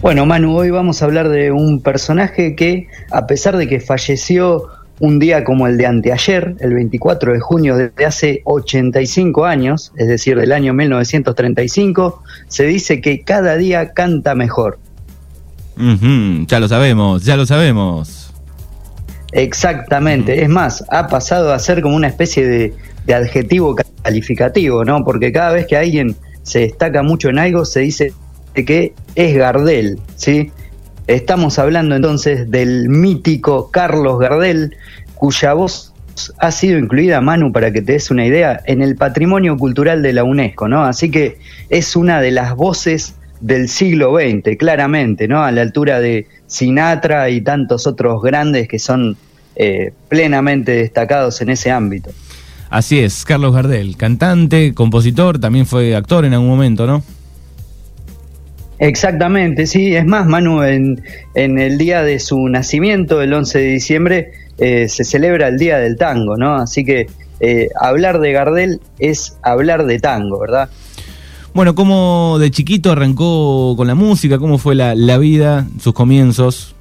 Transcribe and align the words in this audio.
Bueno, 0.00 0.26
Manu, 0.26 0.56
hoy 0.56 0.70
vamos 0.70 1.02
a 1.02 1.06
hablar 1.06 1.28
de 1.28 1.50
un 1.50 1.80
personaje 1.80 2.54
que, 2.54 2.86
a 3.10 3.26
pesar 3.26 3.56
de 3.56 3.66
que 3.66 3.80
falleció 3.80 4.68
un 5.00 5.18
día 5.18 5.42
como 5.42 5.66
el 5.66 5.76
de 5.76 5.86
anteayer, 5.86 6.54
el 6.60 6.74
24 6.74 7.32
de 7.32 7.40
junio 7.40 7.76
de 7.76 8.06
hace 8.06 8.42
85 8.44 9.44
años, 9.44 9.92
es 9.96 10.06
decir, 10.06 10.38
del 10.38 10.52
año 10.52 10.72
1935, 10.72 12.22
se 12.46 12.66
dice 12.66 13.00
que 13.00 13.22
cada 13.22 13.56
día 13.56 13.92
canta 13.92 14.36
mejor. 14.36 14.78
ya 15.76 16.60
lo 16.60 16.68
sabemos, 16.68 17.24
ya 17.24 17.36
lo 17.36 17.44
sabemos. 17.44 18.32
Exactamente, 19.32 20.44
es 20.44 20.48
más, 20.48 20.84
ha 20.90 21.08
pasado 21.08 21.52
a 21.52 21.58
ser 21.58 21.82
como 21.82 21.96
una 21.96 22.06
especie 22.06 22.46
de, 22.46 22.72
de 23.04 23.14
adjetivo 23.14 23.74
calificativo, 24.02 24.84
¿no? 24.84 25.04
Porque 25.04 25.32
cada 25.32 25.52
vez 25.52 25.66
que 25.66 25.76
alguien 25.76 26.14
se 26.44 26.60
destaca 26.60 27.02
mucho 27.02 27.28
en 27.30 27.40
algo, 27.40 27.64
se 27.64 27.80
dice 27.80 28.12
que 28.54 28.94
es 29.14 29.36
Gardel, 29.36 29.98
¿sí? 30.16 30.50
Estamos 31.06 31.58
hablando 31.58 31.96
entonces 31.96 32.50
del 32.50 32.88
mítico 32.88 33.70
Carlos 33.70 34.18
Gardel, 34.18 34.76
cuya 35.14 35.54
voz 35.54 35.94
ha 36.38 36.50
sido 36.50 36.78
incluida, 36.78 37.20
Manu, 37.20 37.52
para 37.52 37.72
que 37.72 37.80
te 37.80 37.92
des 37.92 38.10
una 38.10 38.26
idea, 38.26 38.60
en 38.66 38.82
el 38.82 38.96
patrimonio 38.96 39.56
cultural 39.56 40.02
de 40.02 40.12
la 40.12 40.24
UNESCO, 40.24 40.68
¿no? 40.68 40.84
Así 40.84 41.10
que 41.10 41.38
es 41.70 41.96
una 41.96 42.20
de 42.20 42.30
las 42.30 42.56
voces 42.56 43.14
del 43.40 43.68
siglo 43.68 44.16
XX, 44.16 44.56
claramente, 44.58 45.28
¿no? 45.28 45.42
A 45.44 45.52
la 45.52 45.62
altura 45.62 46.00
de 46.00 46.26
Sinatra 46.46 47.30
y 47.30 47.40
tantos 47.40 47.86
otros 47.86 48.22
grandes 48.22 48.68
que 48.68 48.78
son 48.78 49.16
eh, 49.56 49.92
plenamente 50.08 50.72
destacados 50.72 51.40
en 51.40 51.50
ese 51.50 51.70
ámbito. 51.70 52.10
Así 52.70 52.98
es, 52.98 53.24
Carlos 53.24 53.54
Gardel, 53.54 53.96
cantante, 53.96 54.74
compositor, 54.74 55.38
también 55.38 55.66
fue 55.66 55.96
actor 55.96 56.24
en 56.24 56.34
algún 56.34 56.48
momento, 56.48 56.86
¿no? 56.86 57.02
Exactamente, 58.78 59.66
sí. 59.66 59.94
Es 59.94 60.06
más, 60.06 60.26
Manu, 60.26 60.62
en, 60.62 61.02
el 61.34 61.78
día 61.78 62.02
de 62.02 62.18
su 62.18 62.48
nacimiento, 62.48 63.20
el 63.22 63.32
11 63.32 63.58
de 63.58 63.64
diciembre, 63.64 64.32
eh, 64.58 64.88
se 64.88 65.04
celebra 65.04 65.48
el 65.48 65.58
Día 65.58 65.78
del 65.78 65.96
Tango, 65.96 66.36
¿no? 66.36 66.54
Así 66.54 66.84
que 66.84 67.06
eh, 67.40 67.68
hablar 67.80 68.20
de 68.20 68.32
Gardel 68.32 68.80
es 68.98 69.36
hablar 69.42 69.86
de 69.86 69.98
tango, 69.98 70.40
¿verdad? 70.40 70.68
Bueno, 71.54 71.74
¿cómo 71.74 72.38
de 72.38 72.50
chiquito 72.50 72.92
arrancó 72.92 73.74
con 73.76 73.86
la 73.86 73.94
música? 73.94 74.38
¿Cómo 74.38 74.58
fue 74.58 74.74
la, 74.74 74.94
la 74.94 75.18
vida, 75.18 75.66
sus 75.80 75.92
comienzos? 75.92 76.74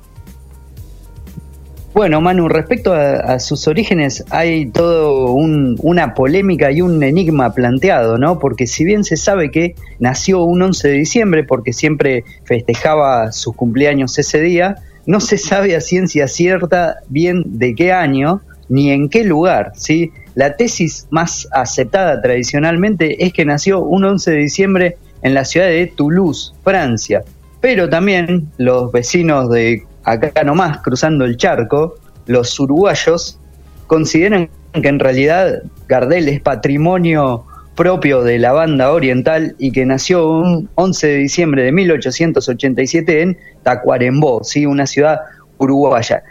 Bueno, 1.98 2.22
Manu, 2.22 2.48
respecto 2.48 2.94
a, 2.94 3.40
sus 3.40 3.68
orígenes 3.68 4.24
hay 4.30 4.68
todo 4.68 5.32
una 5.32 6.14
polémica 6.14 6.72
y 6.72 6.84
un 6.84 7.02
enigma 7.02 7.56
planteado, 7.56 8.20
¿no? 8.20 8.38
Porque 8.38 8.68
si 8.68 8.86
bien 8.86 9.04
se 9.04 9.18
sabe 9.18 9.50
que 9.50 9.74
nació 9.98 10.44
un 10.44 10.62
11 10.62 10.90
de 10.90 10.94
diciembre, 10.94 11.44
porque 11.44 11.74
siempre 11.74 12.24
festejaba 12.44 13.32
sus 13.32 13.56
cumpleaños 13.56 14.20
ese 14.20 14.40
día, 14.42 14.76
no 15.08 15.20
se 15.20 15.40
sabe 15.40 15.76
a 15.76 15.82
ciencia 15.82 16.28
cierta 16.28 16.98
bien 17.10 17.42
de 17.58 17.74
qué 17.74 17.92
año 17.92 18.42
ni 18.70 18.92
en 18.92 19.10
qué 19.10 19.24
lugar, 19.24 19.72
¿sí? 19.74 20.12
La 20.36 20.56
tesis 20.56 21.08
más 21.10 21.48
aceptada 21.52 22.22
tradicionalmente 22.22 23.26
es 23.26 23.34
que 23.34 23.44
nació 23.44 23.80
un 23.80 24.06
11 24.06 24.30
de 24.30 24.38
diciembre 24.38 24.98
en 25.24 25.34
la 25.34 25.46
ciudad 25.46 25.66
de 25.66 25.88
Toulouse, 25.88 26.54
Francia, 26.64 27.24
pero 27.60 27.90
también 27.90 28.50
los 28.60 28.92
vecinos 28.92 29.50
de 29.50 29.87
acá 30.08 30.44
nomás, 30.44 30.80
cruzando 30.80 31.26
el 31.26 31.38
charco, 31.38 31.96
los 32.26 32.58
uruguayos 32.60 33.40
consideran 33.88 34.50
que 34.74 34.88
en 34.88 35.00
realidad 35.00 35.64
Gardel 35.88 36.30
es 36.30 36.40
patrimonio 36.40 37.46
propio 37.76 38.24
de 38.24 38.40
la 38.40 38.54
banda 38.54 38.92
oriental 38.92 39.56
y 39.60 39.72
que 39.72 39.86
nació 39.86 40.30
un 40.30 40.70
11 40.76 41.08
de 41.08 41.16
diciembre 41.16 41.64
de 41.64 41.72
1887 41.72 43.22
en 43.22 43.38
Tacuarembó, 43.64 44.44
¿sí? 44.44 44.66
una 44.66 44.88
ciudad 44.88 45.20
uruguaya. 45.58 46.24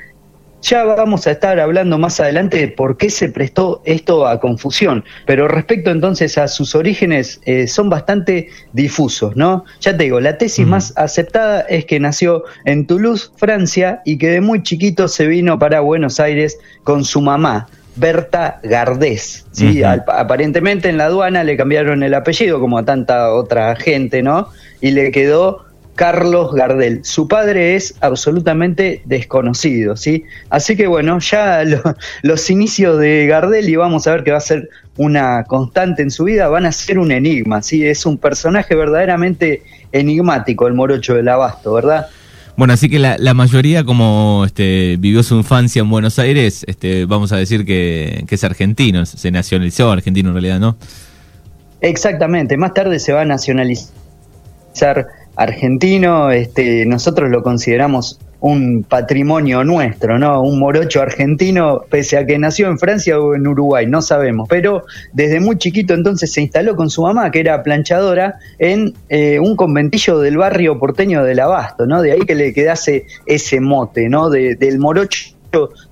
Ya 0.62 0.84
vamos 0.84 1.26
a 1.26 1.32
estar 1.32 1.60
hablando 1.60 1.98
más 1.98 2.18
adelante 2.18 2.58
de 2.58 2.68
por 2.68 2.96
qué 2.96 3.10
se 3.10 3.28
prestó 3.28 3.82
esto 3.84 4.26
a 4.26 4.40
confusión, 4.40 5.04
pero 5.26 5.48
respecto 5.48 5.90
entonces 5.90 6.38
a 6.38 6.48
sus 6.48 6.74
orígenes 6.74 7.40
eh, 7.44 7.68
son 7.68 7.88
bastante 7.88 8.48
difusos, 8.72 9.36
¿no? 9.36 9.64
Ya 9.80 9.96
te 9.96 10.04
digo, 10.04 10.18
la 10.18 10.38
tesis 10.38 10.66
más 10.66 10.92
aceptada 10.96 11.60
es 11.62 11.84
que 11.84 12.00
nació 12.00 12.44
en 12.64 12.86
Toulouse, 12.86 13.30
Francia, 13.36 14.00
y 14.04 14.18
que 14.18 14.28
de 14.28 14.40
muy 14.40 14.62
chiquito 14.62 15.08
se 15.08 15.26
vino 15.26 15.58
para 15.58 15.80
Buenos 15.80 16.18
Aires 16.20 16.58
con 16.84 17.04
su 17.04 17.20
mamá, 17.20 17.68
Berta 17.96 18.60
Gardés. 18.62 19.46
¿sí? 19.52 19.82
aparentemente 19.82 20.88
en 20.88 20.98
la 20.98 21.06
aduana 21.06 21.44
le 21.44 21.56
cambiaron 21.56 22.02
el 22.02 22.14
apellido, 22.14 22.60
como 22.60 22.78
a 22.78 22.84
tanta 22.84 23.32
otra 23.32 23.74
gente, 23.76 24.22
¿no? 24.22 24.48
Y 24.80 24.90
le 24.90 25.10
quedó 25.10 25.65
Carlos 25.96 26.54
Gardel. 26.54 27.04
Su 27.04 27.26
padre 27.26 27.74
es 27.74 27.94
absolutamente 28.00 29.02
desconocido, 29.06 29.96
¿sí? 29.96 30.24
Así 30.50 30.76
que 30.76 30.86
bueno, 30.86 31.18
ya 31.18 31.64
los 32.22 32.50
inicios 32.50 33.00
de 33.00 33.26
Gardel, 33.26 33.68
y 33.68 33.76
vamos 33.76 34.06
a 34.06 34.12
ver 34.12 34.22
que 34.22 34.30
va 34.30 34.36
a 34.36 34.42
ser 34.42 34.68
una 34.96 35.44
constante 35.44 36.02
en 36.02 36.10
su 36.10 36.24
vida, 36.24 36.48
van 36.48 36.66
a 36.66 36.72
ser 36.72 36.98
un 36.98 37.10
enigma, 37.10 37.62
¿sí? 37.62 37.84
Es 37.84 38.06
un 38.06 38.18
personaje 38.18 38.74
verdaderamente 38.74 39.62
enigmático, 39.90 40.66
el 40.66 40.74
morocho 40.74 41.14
del 41.14 41.28
abasto, 41.28 41.72
¿verdad? 41.72 42.06
Bueno, 42.56 42.72
así 42.72 42.88
que 42.88 42.98
la, 42.98 43.34
mayoría, 43.34 43.84
como 43.84 44.44
este, 44.46 44.96
vivió 44.98 45.22
su 45.22 45.36
infancia 45.36 45.80
en 45.80 45.90
Buenos 45.90 46.18
Aires, 46.18 46.64
este, 46.68 47.04
vamos 47.04 47.32
a 47.32 47.36
decir 47.36 47.66
que, 47.66 48.24
que 48.26 48.34
es 48.34 48.44
argentino, 48.44 49.04
se 49.04 49.30
nacionalizó 49.30 49.90
argentino 49.90 50.30
en 50.30 50.34
realidad, 50.34 50.60
¿no? 50.60 50.76
Exactamente, 51.82 52.56
más 52.56 52.72
tarde 52.72 52.98
se 52.98 53.12
va 53.12 53.22
a 53.22 53.24
nacionalizar 53.26 53.86
argentino, 55.36 56.30
este, 56.30 56.86
nosotros 56.86 57.30
lo 57.30 57.42
consideramos 57.42 58.18
un 58.40 58.84
patrimonio 58.88 59.64
nuestro, 59.64 60.18
¿no? 60.18 60.42
Un 60.42 60.58
morocho 60.58 61.00
argentino, 61.00 61.84
pese 61.88 62.18
a 62.18 62.26
que 62.26 62.38
nació 62.38 62.68
en 62.68 62.78
Francia 62.78 63.18
o 63.18 63.34
en 63.34 63.46
Uruguay, 63.46 63.86
no 63.86 64.02
sabemos. 64.02 64.48
Pero 64.48 64.84
desde 65.12 65.40
muy 65.40 65.56
chiquito 65.56 65.94
entonces 65.94 66.32
se 66.32 66.42
instaló 66.42 66.76
con 66.76 66.90
su 66.90 67.02
mamá, 67.02 67.30
que 67.30 67.40
era 67.40 67.62
planchadora, 67.62 68.38
en 68.58 68.94
eh, 69.08 69.38
un 69.38 69.56
conventillo 69.56 70.20
del 70.20 70.36
barrio 70.36 70.78
porteño 70.78 71.24
del 71.24 71.40
Abasto, 71.40 71.86
¿no? 71.86 72.02
De 72.02 72.12
ahí 72.12 72.20
que 72.20 72.34
le 72.34 72.52
quedase 72.52 73.06
ese 73.24 73.60
mote, 73.60 74.08
¿no? 74.08 74.30
del 74.30 74.78
morocho 74.78 75.34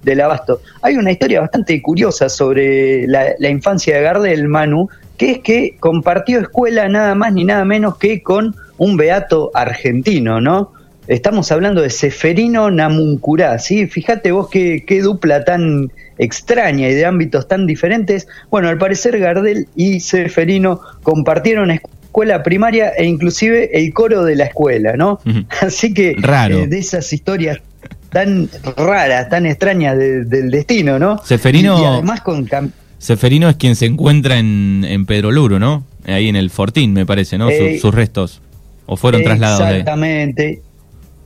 del 0.03 0.21
Abasto. 0.21 0.61
Hay 0.83 0.97
una 0.97 1.11
historia 1.11 1.41
bastante 1.41 1.81
curiosa 1.81 2.29
sobre 2.29 3.07
la, 3.07 3.35
la 3.39 3.49
infancia 3.49 3.97
de 3.97 4.03
Gardel, 4.03 4.49
Manu, 4.49 4.89
que 5.17 5.33
es 5.33 5.39
que 5.39 5.77
compartió 5.81 6.41
escuela 6.41 6.89
nada 6.89 7.15
más 7.15 7.33
ni 7.33 7.45
nada 7.45 7.65
menos 7.65 7.97
que 7.97 8.23
con 8.23 8.55
un 8.79 8.97
beato 8.97 9.51
argentino, 9.55 10.41
¿no? 10.41 10.73
Estamos 11.07 11.53
hablando 11.53 11.83
de 11.83 11.91
Seferino 11.91 12.71
Namuncurá, 12.71 13.59
¿sí? 13.59 13.87
Fíjate 13.87 14.33
vos 14.33 14.49
qué, 14.49 14.85
qué, 14.87 15.03
dupla 15.03 15.45
tan 15.45 15.93
extraña 16.19 16.89
y 16.89 16.95
de 16.95 17.05
ámbitos 17.05 17.47
tan 17.47 17.67
diferentes. 17.67 18.27
Bueno, 18.51 18.69
al 18.69 18.79
parecer 18.79 19.19
Gardel 19.19 19.69
y 19.77 20.01
Seferino 20.01 20.81
compartieron 21.03 21.71
escuela 22.15 22.45
primaria 22.45 22.91
e 22.91 23.05
inclusive 23.07 23.71
el 23.77 23.93
coro 23.93 24.25
de 24.25 24.37
la 24.37 24.45
escuela, 24.45 24.97
¿no? 24.97 25.19
Así 25.61 25.93
que 25.93 26.15
Raro. 26.17 26.61
Eh, 26.61 26.67
de 26.69 26.79
esas 26.79 27.13
historias 27.13 27.59
tan 28.11 28.49
raras, 28.77 29.29
tan 29.29 29.45
extrañas 29.45 29.99
del 29.99 30.51
destino, 30.51 31.01
¿no? 31.01 31.19
Seferino, 31.25 31.81
y, 31.81 31.85
además 31.85 32.21
con... 32.21 32.49
Seferino 32.99 33.49
es 33.49 33.57
quien 33.57 33.75
se 33.75 33.87
encuentra 33.87 34.39
en, 34.39 34.87
en 34.89 35.05
Pedro 35.05 35.33
Luro, 35.33 35.59
¿no? 35.59 35.85
Ahí 36.07 36.29
en 36.29 36.37
el 36.37 36.51
Fortín, 36.51 36.93
me 36.93 37.05
parece, 37.05 37.37
¿no? 37.37 37.51
Eh, 37.51 37.79
sus 37.81 37.93
restos. 37.93 38.41
¿O 38.87 38.97
fueron 38.97 39.23
trasladados? 39.23 39.69
Exactamente. 39.69 40.63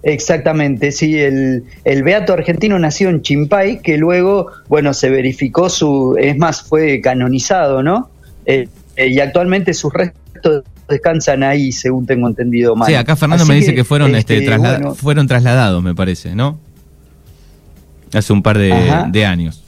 Exactamente, 0.05 0.93
sí, 0.93 1.19
el, 1.19 1.65
el, 1.85 2.03
Beato 2.05 2.33
argentino 2.33 2.79
nació 2.79 3.09
en 3.09 3.21
Chimpay, 3.21 3.83
que 3.83 3.99
luego, 3.99 4.47
bueno, 4.69 4.95
se 4.95 5.11
verificó 5.11 5.69
su, 5.69 6.17
es 6.17 6.39
más, 6.39 6.63
fue 6.63 7.01
canonizado, 7.01 7.83
¿no? 7.83 8.09
Eh, 8.47 8.69
eh, 8.95 9.09
y 9.09 9.19
actualmente 9.19 9.75
sus 9.75 9.93
restos 9.93 10.63
descansan 10.89 11.43
ahí, 11.43 11.73
según 11.73 12.07
tengo 12.07 12.29
entendido 12.29 12.77
mal. 12.77 12.87
Sí, 12.87 12.95
acá 12.95 13.17
Fernando 13.17 13.45
me 13.45 13.57
dice 13.57 13.75
que, 13.75 13.83
fueron, 13.83 14.15
este, 14.15 14.39
este 14.39 14.95
fueron 14.95 15.27
trasladados, 15.27 15.83
me 15.83 15.97
parece, 15.97 16.35
¿no? 16.37 16.61
Hace 18.15 18.33
un 18.33 18.43
par 18.43 18.57
de, 18.57 18.73
de 19.11 19.27
años. 19.27 19.65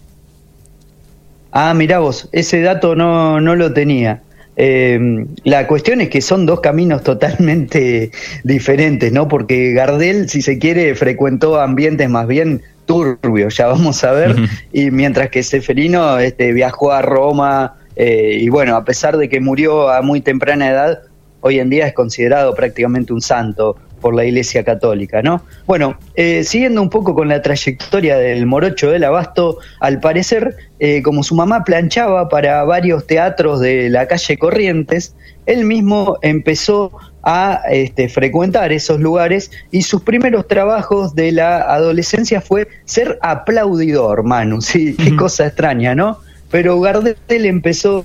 Ah, 1.53 1.75
mirá 1.75 1.99
vos, 1.99 2.29
ese 2.31 2.61
dato 2.61 2.95
no, 2.95 3.41
no 3.41 3.57
lo 3.57 3.73
tenía. 3.73 4.23
Eh, 4.57 5.25
la 5.45 5.67
cuestión 5.67 6.01
es 6.01 6.11
que 6.11 6.21
son 6.21 6.45
dos 6.45 6.61
caminos 6.61 7.03
totalmente 7.03 8.11
diferentes, 8.45 9.13
¿no? 9.13 9.29
Porque 9.29 9.73
Gardel, 9.73 10.29
si 10.29 10.43
se 10.43 10.59
quiere, 10.59 10.95
frecuentó 10.95 11.61
ambientes 11.61 12.09
más 12.09 12.27
bien 12.27 12.63
turbios, 12.87 13.57
ya 13.57 13.69
vamos 13.69 14.03
a 14.03 14.11
ver, 14.11 14.35
y 14.73 14.91
mientras 14.91 15.31
que 15.31 15.45
Seferino 15.45 16.19
este, 16.19 16.53
viajó 16.53 16.91
a 16.91 17.03
Roma, 17.03 17.77
eh, 17.95 18.39
y 18.41 18.49
bueno, 18.49 18.75
a 18.75 18.85
pesar 18.85 19.17
de 19.17 19.29
que 19.29 19.41
murió 19.41 19.89
a 19.89 20.03
muy 20.03 20.21
temprana 20.21 20.69
edad, 20.69 20.99
hoy 21.41 21.61
en 21.61 21.71
día 21.71 21.87
es 21.87 21.95
considerado 21.95 22.53
prácticamente 22.55 23.13
un 23.13 23.21
santo 23.21 23.77
por 24.01 24.15
la 24.15 24.25
Iglesia 24.25 24.65
Católica, 24.65 25.23
¿no? 25.23 25.43
Bueno, 25.67 25.99
eh, 26.15 26.43
siguiendo 26.45 26.83
un 26.83 26.91
poco 26.91 27.15
con 27.15 27.29
la 27.29 27.43
trayectoria 27.43 28.17
del 28.17 28.47
morocho 28.47 28.91
del 28.91 29.05
abasto, 29.05 29.59
al 29.81 30.01
parecer, 30.01 30.57
eh, 30.79 31.03
como 31.03 31.23
su 31.23 31.35
mamá 31.35 31.65
planchaba 31.65 32.29
para 32.29 32.65
varios 32.65 33.07
teatros 33.07 33.61
de 33.61 33.91
la 33.91 34.07
calle 34.09 34.39
Corrientes, 34.39 35.15
él 35.47 35.65
mismo 35.65 36.19
empezó 36.23 36.93
a 37.23 37.63
este, 37.71 38.09
frecuentar 38.09 38.73
esos 38.73 39.01
lugares 39.01 39.51
y 39.71 39.83
sus 39.83 40.03
primeros 40.03 40.49
trabajos 40.49 41.15
de 41.15 41.33
la 41.33 41.59
adolescencia 41.63 42.41
fue 42.41 42.69
ser 42.85 43.19
aplaudidor, 43.23 44.25
Manu, 44.25 44.61
sí, 44.63 44.97
qué 44.97 45.15
cosa 45.17 45.47
extraña, 45.47 45.95
¿no? 45.95 46.19
Pero 46.51 46.81
Gardel 46.81 47.17
empezó 47.29 48.05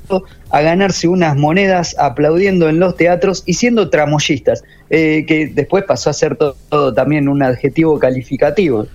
a 0.50 0.62
ganarse 0.62 1.08
unas 1.08 1.36
monedas 1.36 1.96
aplaudiendo 2.00 2.70
en 2.70 2.80
los 2.80 2.96
teatros 2.96 3.44
y 3.46 3.56
siendo 3.56 3.90
tramoyistas, 3.90 4.64
eh, 4.90 5.26
que 5.28 5.48
después 5.48 5.84
pasó 5.86 6.10
a 6.10 6.14
ser 6.14 6.38
todo, 6.38 6.94
también 6.94 7.28
un 7.28 7.42
adjetivo 7.42 7.98
calificativo. 8.00 8.88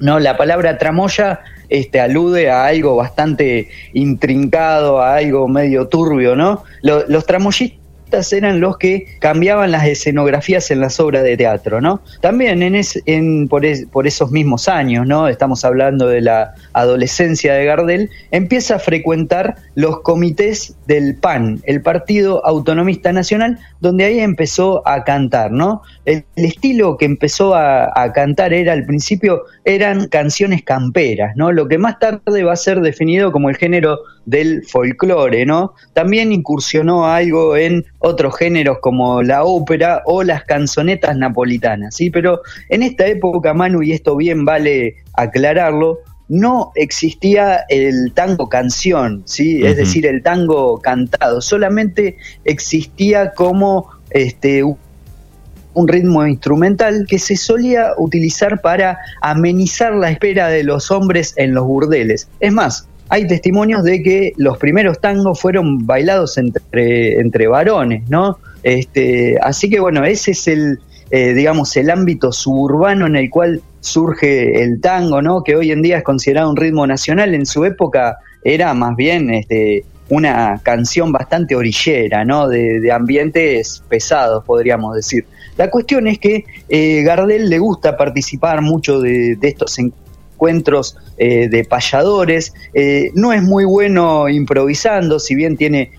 No, 0.00 0.18
la 0.18 0.36
palabra 0.36 0.76
tramoya 0.76 1.40
este, 1.68 2.00
alude 2.00 2.50
a 2.50 2.66
algo 2.66 2.96
bastante 2.96 3.68
intrincado, 3.94 5.00
a 5.00 5.16
algo 5.16 5.48
medio 5.48 5.88
turbio, 5.88 6.36
¿no? 6.36 6.64
los 6.82 7.26
tramoyistas 7.26 7.85
eran 8.32 8.60
los 8.60 8.78
que 8.78 9.06
cambiaban 9.18 9.70
las 9.70 9.86
escenografías 9.86 10.70
en 10.70 10.80
las 10.80 10.98
obras 11.00 11.22
de 11.22 11.36
teatro, 11.36 11.80
¿no? 11.80 12.00
También 12.20 12.62
en, 12.62 12.80
en 13.06 13.48
por, 13.48 13.62
por, 13.90 14.06
esos 14.06 14.30
mismos 14.30 14.68
años, 14.68 15.06
¿no? 15.06 15.28
Estamos 15.28 15.64
hablando 15.64 16.06
de 16.08 16.20
la 16.20 16.54
adolescencia 16.72 17.54
de 17.54 17.64
Gardel, 17.64 18.10
empieza 18.30 18.76
a 18.76 18.78
frecuentar 18.78 19.56
los 19.74 20.00
comités 20.00 20.76
del 20.86 21.16
PAN, 21.16 21.60
el 21.64 21.82
Partido 21.82 22.44
Autonomista 22.46 23.12
Nacional, 23.12 23.58
donde 23.80 24.04
ahí 24.04 24.20
empezó 24.20 24.86
a 24.86 25.04
cantar, 25.04 25.50
¿no? 25.50 25.82
El, 26.04 26.24
estilo 26.36 26.96
que 26.96 27.04
empezó 27.04 27.54
a, 27.54 27.90
a, 27.94 28.12
cantar 28.12 28.52
era 28.52 28.72
al 28.72 28.84
principio 28.84 29.42
eran 29.64 30.06
canciones 30.08 30.62
camperas, 30.62 31.36
¿no? 31.36 31.50
Lo 31.52 31.66
que 31.66 31.78
más 31.78 31.98
tarde 31.98 32.44
va 32.44 32.52
a 32.52 32.56
ser 32.56 32.80
definido 32.80 33.32
como 33.32 33.50
el 33.50 33.56
género 33.56 33.98
del 34.26 34.64
folclore, 34.66 35.46
¿no? 35.46 35.74
También 35.94 36.32
incursionó 36.32 37.06
algo 37.06 37.56
en 37.56 37.86
otros 38.00 38.36
géneros 38.36 38.78
como 38.80 39.22
la 39.22 39.44
ópera 39.44 40.02
o 40.04 40.22
las 40.22 40.44
canzonetas 40.44 41.16
napolitanas, 41.16 41.94
¿sí? 41.94 42.10
Pero 42.10 42.42
en 42.68 42.82
esta 42.82 43.06
época, 43.06 43.54
Manu, 43.54 43.82
y 43.82 43.92
esto 43.92 44.16
bien 44.16 44.44
vale 44.44 44.96
aclararlo, 45.14 46.00
no 46.28 46.72
existía 46.74 47.64
el 47.68 48.12
tango 48.14 48.48
canción, 48.48 49.22
¿sí? 49.26 49.64
Es 49.64 49.76
decir, 49.76 50.06
el 50.06 50.22
tango 50.22 50.80
cantado, 50.80 51.40
solamente 51.40 52.16
existía 52.44 53.32
como 53.32 53.88
este 54.10 54.64
un 54.64 55.88
ritmo 55.88 56.26
instrumental 56.26 57.06
que 57.06 57.18
se 57.18 57.36
solía 57.36 57.92
utilizar 57.98 58.62
para 58.62 58.98
amenizar 59.20 59.94
la 59.94 60.10
espera 60.10 60.48
de 60.48 60.64
los 60.64 60.90
hombres 60.90 61.34
en 61.36 61.54
los 61.54 61.64
burdeles. 61.66 62.28
Es 62.40 62.50
más, 62.50 62.88
hay 63.08 63.26
testimonios 63.26 63.84
de 63.84 64.02
que 64.02 64.32
los 64.36 64.58
primeros 64.58 65.00
tangos 65.00 65.40
fueron 65.40 65.86
bailados 65.86 66.38
entre, 66.38 67.20
entre 67.20 67.46
varones, 67.46 68.08
¿no? 68.08 68.38
Este, 68.62 69.38
así 69.40 69.70
que 69.70 69.78
bueno, 69.78 70.04
ese 70.04 70.32
es 70.32 70.48
el, 70.48 70.80
eh, 71.10 71.34
digamos, 71.34 71.76
el 71.76 71.90
ámbito 71.90 72.32
suburbano 72.32 73.06
en 73.06 73.16
el 73.16 73.30
cual 73.30 73.62
surge 73.80 74.62
el 74.62 74.80
tango, 74.80 75.22
¿no? 75.22 75.44
Que 75.44 75.54
hoy 75.54 75.70
en 75.70 75.82
día 75.82 75.98
es 75.98 76.04
considerado 76.04 76.50
un 76.50 76.56
ritmo 76.56 76.86
nacional. 76.86 77.34
En 77.34 77.46
su 77.46 77.64
época 77.64 78.18
era 78.42 78.74
más 78.74 78.96
bien 78.96 79.32
este, 79.32 79.84
una 80.08 80.60
canción 80.64 81.12
bastante 81.12 81.54
orillera, 81.54 82.24
¿no? 82.24 82.48
De, 82.48 82.90
ambientes 82.90 83.84
pesados, 83.88 84.44
podríamos 84.44 84.96
decir. 84.96 85.26
La 85.56 85.70
cuestión 85.70 86.08
es 86.08 86.18
que 86.18 86.44
eh, 86.68 87.02
Gardel 87.02 87.48
le 87.48 87.58
gusta 87.60 87.96
participar 87.96 88.62
mucho 88.62 89.00
de, 89.00 89.36
de 89.36 89.48
estos 89.48 89.78
encuentros 89.78 90.96
eh, 91.18 91.48
de 91.48 91.64
payadores. 91.64 92.52
Eh, 92.74 93.10
no 93.14 93.32
es 93.32 93.42
muy 93.42 93.64
bueno 93.64 94.28
improvisando, 94.28 95.18
si 95.18 95.34
bien 95.34 95.56
tiene 95.56 95.92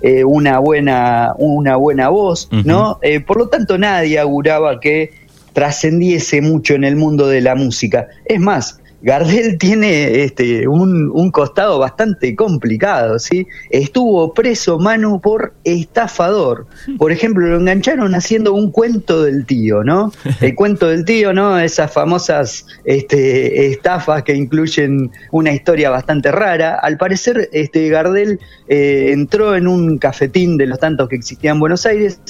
eh, 0.00 0.24
una, 0.24 0.58
buena, 0.58 1.34
una 1.36 1.76
buena 1.76 2.08
voz, 2.08 2.48
¿no? 2.64 2.98
por 3.26 3.38
lo 3.38 3.48
tanto, 3.48 3.76
nadie 3.76 4.18
auguraba 4.18 4.80
que 4.80 5.12
trascendiese 5.52 6.40
mucho 6.40 6.74
en 6.74 6.84
el 6.84 6.96
mundo 6.96 7.26
de 7.26 7.40
la 7.40 7.54
música. 7.54 8.08
Es 8.24 8.40
más, 8.40 8.80
Gardel 9.02 9.58
tiene 9.58 10.24
este, 10.24 10.68
un, 10.68 11.30
costado 11.30 11.78
bastante 11.78 12.34
complicado, 12.34 13.18
¿sí? 13.18 13.46
Estuvo 13.70 14.34
preso 14.34 14.78
Manu 14.78 15.20
por 15.20 15.54
estafador. 15.64 16.66
Por 16.98 17.12
ejemplo, 17.12 17.46
lo 17.46 17.58
engancharon 17.58 18.14
haciendo 18.14 18.52
un 18.52 18.70
cuento 18.70 19.22
del 19.22 19.46
tío, 19.46 19.84
¿no? 19.84 20.12
El 20.40 20.54
cuento 20.54 20.88
del 20.88 21.04
tío, 21.04 21.32
¿no? 21.32 21.58
Esas 21.58 21.92
famosas 21.92 22.66
este, 22.84 23.66
estafas 23.66 24.24
que 24.24 24.34
incluyen 24.34 25.10
una 25.30 25.52
historia 25.52 25.90
bastante 25.90 26.32
rara. 26.32 26.78
Al 26.82 26.96
parecer, 26.96 27.48
este, 27.52 27.88
Gardel 27.88 28.40
eh, 28.68 29.10
entró 29.12 29.54
en 29.54 29.68
un 29.68 29.98
cafetín 29.98 30.56
de 30.56 30.66
los 30.66 30.78
tantos 30.78 31.08
que 31.08 31.16
existían 31.16 31.56
en 31.56 31.60
Buenos 31.60 31.86
Aires 31.86 32.20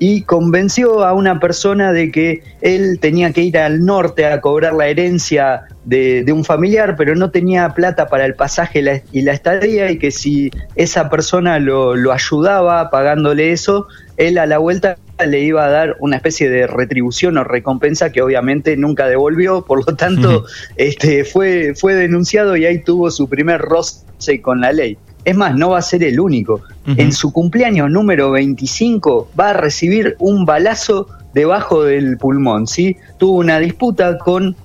y 0.00 0.22
convenció 0.22 1.04
a 1.04 1.12
una 1.12 1.38
persona 1.40 1.92
de 1.92 2.10
que 2.10 2.42
él 2.62 2.98
tenía 3.00 3.32
que 3.32 3.42
ir 3.42 3.58
al 3.58 3.84
norte 3.84 4.24
a 4.24 4.40
cobrar 4.40 4.72
la 4.72 4.88
herencia 4.88 5.64
de, 5.84 6.24
un 6.32 6.42
familiar, 6.42 6.96
pero 6.96 7.14
no 7.14 7.30
tenía 7.30 7.68
plata 7.74 8.08
para 8.08 8.24
el 8.24 8.34
pasaje 8.34 9.02
y 9.12 9.22
la 9.22 9.32
estadía 9.32 9.90
y 9.90 9.98
que 9.98 10.10
si 10.10 10.50
esa 10.74 11.10
persona 11.10 11.58
lo, 11.58 11.92
ayudaba 12.12 12.88
pagándole 12.88 13.52
eso, 13.52 13.88
él 14.16 14.38
a 14.38 14.46
la 14.46 14.56
vuelta 14.56 14.96
le 15.26 15.40
iba 15.40 15.66
a 15.66 15.70
dar 15.70 15.96
una 16.00 16.16
especie 16.16 16.48
de 16.48 16.66
retribución 16.66 17.36
o 17.36 17.44
recompensa 17.44 18.10
que 18.10 18.22
obviamente 18.22 18.78
nunca 18.78 19.06
devolvió, 19.06 19.66
por 19.66 19.86
lo 19.86 19.96
tanto 19.96 20.46
este, 20.76 21.26
fue, 21.26 21.74
fue 21.74 21.94
denunciado 21.94 22.56
y 22.56 22.64
ahí 22.64 22.78
tuvo 22.78 23.10
su 23.10 23.28
primer 23.28 23.60
roce 23.60 24.40
con 24.40 24.62
la 24.62 24.72
ley. 24.72 24.96
Es 25.24 25.36
más, 25.36 25.54
no 25.54 25.70
va 25.70 25.78
a 25.78 25.82
ser 25.82 26.02
el 26.02 26.18
único. 26.18 26.62
En 26.96 27.12
su 27.12 27.32
cumpleaños 27.32 27.90
número 27.90 28.30
25 28.32 29.30
va 29.38 29.50
a 29.50 29.52
recibir 29.52 30.16
un 30.18 30.44
balazo 30.44 31.06
debajo 31.34 31.84
del 31.84 32.16
pulmón, 32.16 32.66
¿sí? 32.66 32.96
Tuvo 33.18 33.38
una 33.38 33.58
disputa 33.58 34.18
con, 34.18 34.56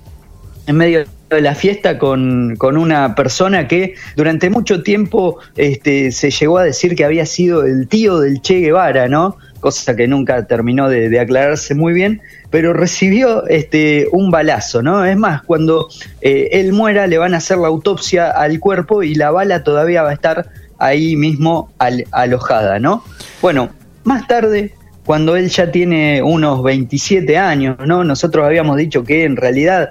en 0.66 0.76
medio 0.76 1.04
de 1.30 1.40
la 1.40 1.54
fiesta 1.54 1.98
con, 1.98 2.56
con 2.56 2.76
una 2.76 3.14
persona 3.14 3.66
que 3.68 3.94
durante 4.16 4.48
mucho 4.50 4.82
tiempo 4.82 5.38
este, 5.56 6.12
se 6.12 6.30
llegó 6.30 6.58
a 6.58 6.64
decir 6.64 6.94
que 6.94 7.04
había 7.04 7.26
sido 7.26 7.64
el 7.64 7.88
tío 7.88 8.20
del 8.20 8.40
Che 8.40 8.60
Guevara, 8.60 9.08
¿no? 9.08 9.36
Cosa 9.60 9.96
que 9.96 10.06
nunca 10.06 10.46
terminó 10.46 10.88
de, 10.88 11.18
aclararse 11.18 11.74
muy 11.74 11.92
bien, 11.92 12.20
pero 12.50 12.72
recibió 12.72 13.46
este, 13.46 14.08
un 14.12 14.30
balazo, 14.30 14.82
¿no? 14.82 15.04
Es 15.04 15.16
más, 15.16 15.42
cuando 15.42 15.88
eh, 16.20 16.48
él 16.52 16.72
muera 16.72 17.06
le 17.06 17.18
van 17.18 17.34
a 17.34 17.38
hacer 17.38 17.58
la 17.58 17.68
autopsia 17.68 18.30
al 18.30 18.60
cuerpo 18.60 19.02
y 19.02 19.14
la 19.14 19.30
bala 19.30 19.64
todavía 19.64 20.02
va 20.02 20.10
a 20.10 20.14
estar 20.14 20.48
ahí 20.78 21.16
mismo 21.16 21.72
alojada, 22.10 22.78
¿no? 22.78 23.02
Bueno, 23.40 23.70
más 24.04 24.26
tarde, 24.26 24.74
cuando 25.04 25.36
él 25.36 25.48
ya 25.48 25.70
tiene 25.70 26.22
unos 26.22 26.62
27 26.62 27.38
años, 27.38 27.76
¿no? 27.86 28.04
Nosotros 28.04 28.44
habíamos 28.44 28.76
dicho 28.76 29.04
que 29.04 29.24
en 29.24 29.36
realidad, 29.36 29.90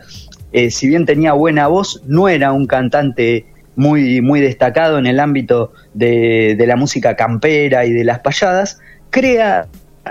eh, 0.51 0.71
si 0.71 0.87
bien 0.87 1.05
tenía 1.05 1.33
buena 1.33 1.67
voz, 1.67 2.01
no 2.05 2.29
era 2.29 2.51
un 2.51 2.67
cantante 2.67 3.45
muy, 3.75 4.21
muy 4.21 4.41
destacado 4.41 4.97
en 4.97 5.05
el 5.05 5.19
ámbito 5.19 5.73
de, 5.93 6.55
de 6.57 6.67
la 6.67 6.75
música 6.75 7.15
campera 7.15 7.85
y 7.85 7.93
de 7.93 8.03
las 8.03 8.19
payadas, 8.19 8.79
crea 9.15 9.69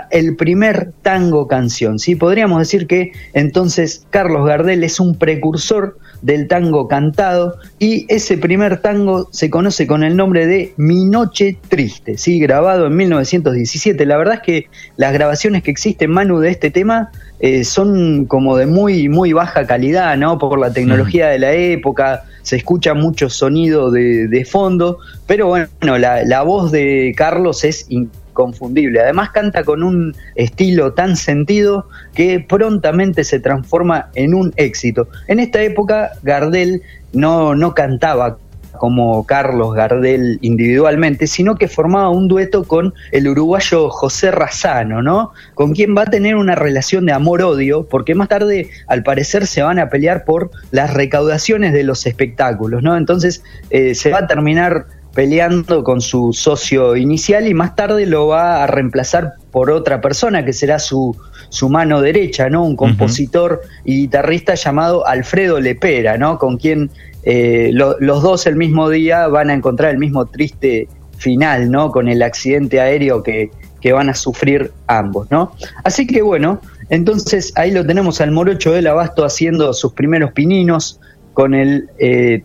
el 0.09 0.35
primer 0.35 0.93
tango 1.03 1.47
canción. 1.47 1.99
¿sí? 1.99 2.15
Podríamos 2.15 2.57
decir 2.57 2.87
que 2.87 3.11
entonces 3.33 4.03
Carlos 4.09 4.47
Gardel 4.47 4.83
es 4.83 4.99
un 4.99 5.15
precursor 5.15 5.99
del 6.23 6.47
tango 6.47 6.87
cantado 6.87 7.55
y 7.77 8.07
ese 8.11 8.35
primer 8.35 8.81
tango 8.81 9.29
se 9.31 9.51
conoce 9.51 9.85
con 9.85 10.03
el 10.03 10.15
nombre 10.15 10.47
de 10.47 10.73
Mi 10.77 11.05
Noche 11.05 11.55
Triste, 11.67 12.17
¿sí? 12.17 12.39
grabado 12.39 12.87
en 12.87 12.95
1917. 12.95 14.07
La 14.07 14.17
verdad 14.17 14.35
es 14.35 14.41
que 14.41 14.67
las 14.97 15.13
grabaciones 15.13 15.61
que 15.61 15.69
existen, 15.69 16.09
Manu, 16.09 16.39
de 16.39 16.49
este 16.49 16.71
tema 16.71 17.11
eh, 17.39 17.63
son 17.63 18.25
como 18.25 18.57
de 18.57 18.65
muy, 18.65 19.07
muy 19.07 19.33
baja 19.33 19.67
calidad, 19.67 20.17
¿no? 20.17 20.39
Por 20.39 20.59
la 20.59 20.73
tecnología 20.73 21.27
de 21.27 21.37
la 21.37 21.53
época, 21.53 22.23
se 22.41 22.55
escucha 22.55 22.95
mucho 22.95 23.29
sonido 23.29 23.91
de, 23.91 24.47
fondo, 24.49 24.97
pero 25.27 25.47
bueno, 25.47 25.67
la, 25.81 26.23
la 26.23 26.41
voz 26.41 26.71
de 26.71 27.13
Carlos 27.15 27.63
es 27.63 27.87
confundible. 28.35 29.01
Además 29.01 29.31
canta 29.31 29.63
con 29.63 29.81
un 29.81 30.15
estilo 30.35 30.93
tan 30.93 31.15
sentido 31.15 31.87
que 32.13 32.39
prontamente 32.39 33.23
se 33.23 33.39
transforma 33.39 34.09
en 34.13 34.35
un 34.35 34.53
éxito. 34.57 35.07
En 35.27 35.39
esta 35.39 35.63
época 35.63 36.11
Gardel 36.21 36.83
no, 37.13 37.55
no 37.55 37.73
cantaba 37.73 38.37
como 38.77 39.25
Carlos 39.25 39.73
Gardel 39.73 40.37
individualmente, 40.41 41.27
sino 41.27 41.55
que 41.55 41.67
formaba 41.67 42.09
un 42.09 42.27
dueto 42.27 42.63
con 42.63 42.93
el 43.11 43.27
uruguayo 43.27 43.89
José 43.89 44.31
Razano, 44.31 45.01
¿no? 45.01 45.31
Con 45.53 45.73
quien 45.73 45.95
va 45.95 46.03
a 46.03 46.05
tener 46.05 46.35
una 46.35 46.55
relación 46.55 47.05
de 47.05 47.13
amor-odio, 47.13 47.87
porque 47.87 48.15
más 48.15 48.29
tarde, 48.29 48.69
al 48.87 49.03
parecer, 49.03 49.47
se 49.47 49.61
van 49.61 49.79
a 49.79 49.89
pelear 49.89 50.25
por 50.25 50.51
las 50.71 50.93
recaudaciones 50.93 51.73
de 51.73 51.83
los 51.83 52.05
espectáculos, 52.05 52.83
¿no? 52.83 52.95
Entonces 52.97 53.43
eh, 53.69 53.95
se 53.95 54.11
va 54.11 54.19
a 54.19 54.27
terminar 54.27 54.87
peleando 55.15 55.83
con 55.83 56.01
su 56.01 56.33
socio 56.33 56.95
inicial 56.95 57.47
y 57.47 57.53
más 57.53 57.75
tarde 57.75 58.05
lo 58.05 58.27
va 58.27 58.63
a 58.63 58.67
reemplazar 58.67 59.33
por 59.49 59.71
otra 59.71 60.01
persona 60.01 60.43
que 60.43 60.53
será 60.53 60.77
su, 60.77 61.17
su 61.49 61.69
mano 61.69 62.01
derecha, 62.01 62.49
¿no? 62.49 62.63
Un 62.63 62.75
compositor 62.75 63.61
y 63.85 64.01
guitarrista 64.01 64.55
llamado 64.55 65.07
Alfredo 65.07 65.59
Lepera, 65.59 66.17
¿no? 66.17 66.37
Con 66.37 66.57
quien 66.57 66.91
eh, 67.23 67.71
los 67.71 68.21
dos 68.21 68.45
el 68.45 68.57
mismo 68.57 68.89
día 68.89 69.27
van 69.27 69.49
a 69.49 69.53
encontrar 69.53 69.91
el 69.91 69.97
mismo 69.97 70.25
triste 70.25 70.89
final, 71.17 71.71
¿no? 71.71 71.91
Con 71.91 72.09
el 72.09 72.21
accidente 72.21 72.81
aéreo 72.81 73.23
que, 73.23 73.49
que 73.79 73.93
van 73.93 74.09
a 74.09 74.15
sufrir 74.15 74.73
ambos, 74.87 75.31
¿no? 75.31 75.53
Así 75.85 76.05
que 76.05 76.21
bueno, 76.21 76.59
entonces 76.89 77.53
ahí 77.55 77.71
lo 77.71 77.85
tenemos 77.85 78.19
al 78.19 78.31
Morocho 78.31 78.73
del 78.73 78.87
Abasto 78.87 79.23
haciendo 79.23 79.73
sus 79.73 79.93
primeros 79.93 80.33
pininos 80.33 80.99
con 81.33 81.53
el 81.53 81.89
eh, 81.99 82.43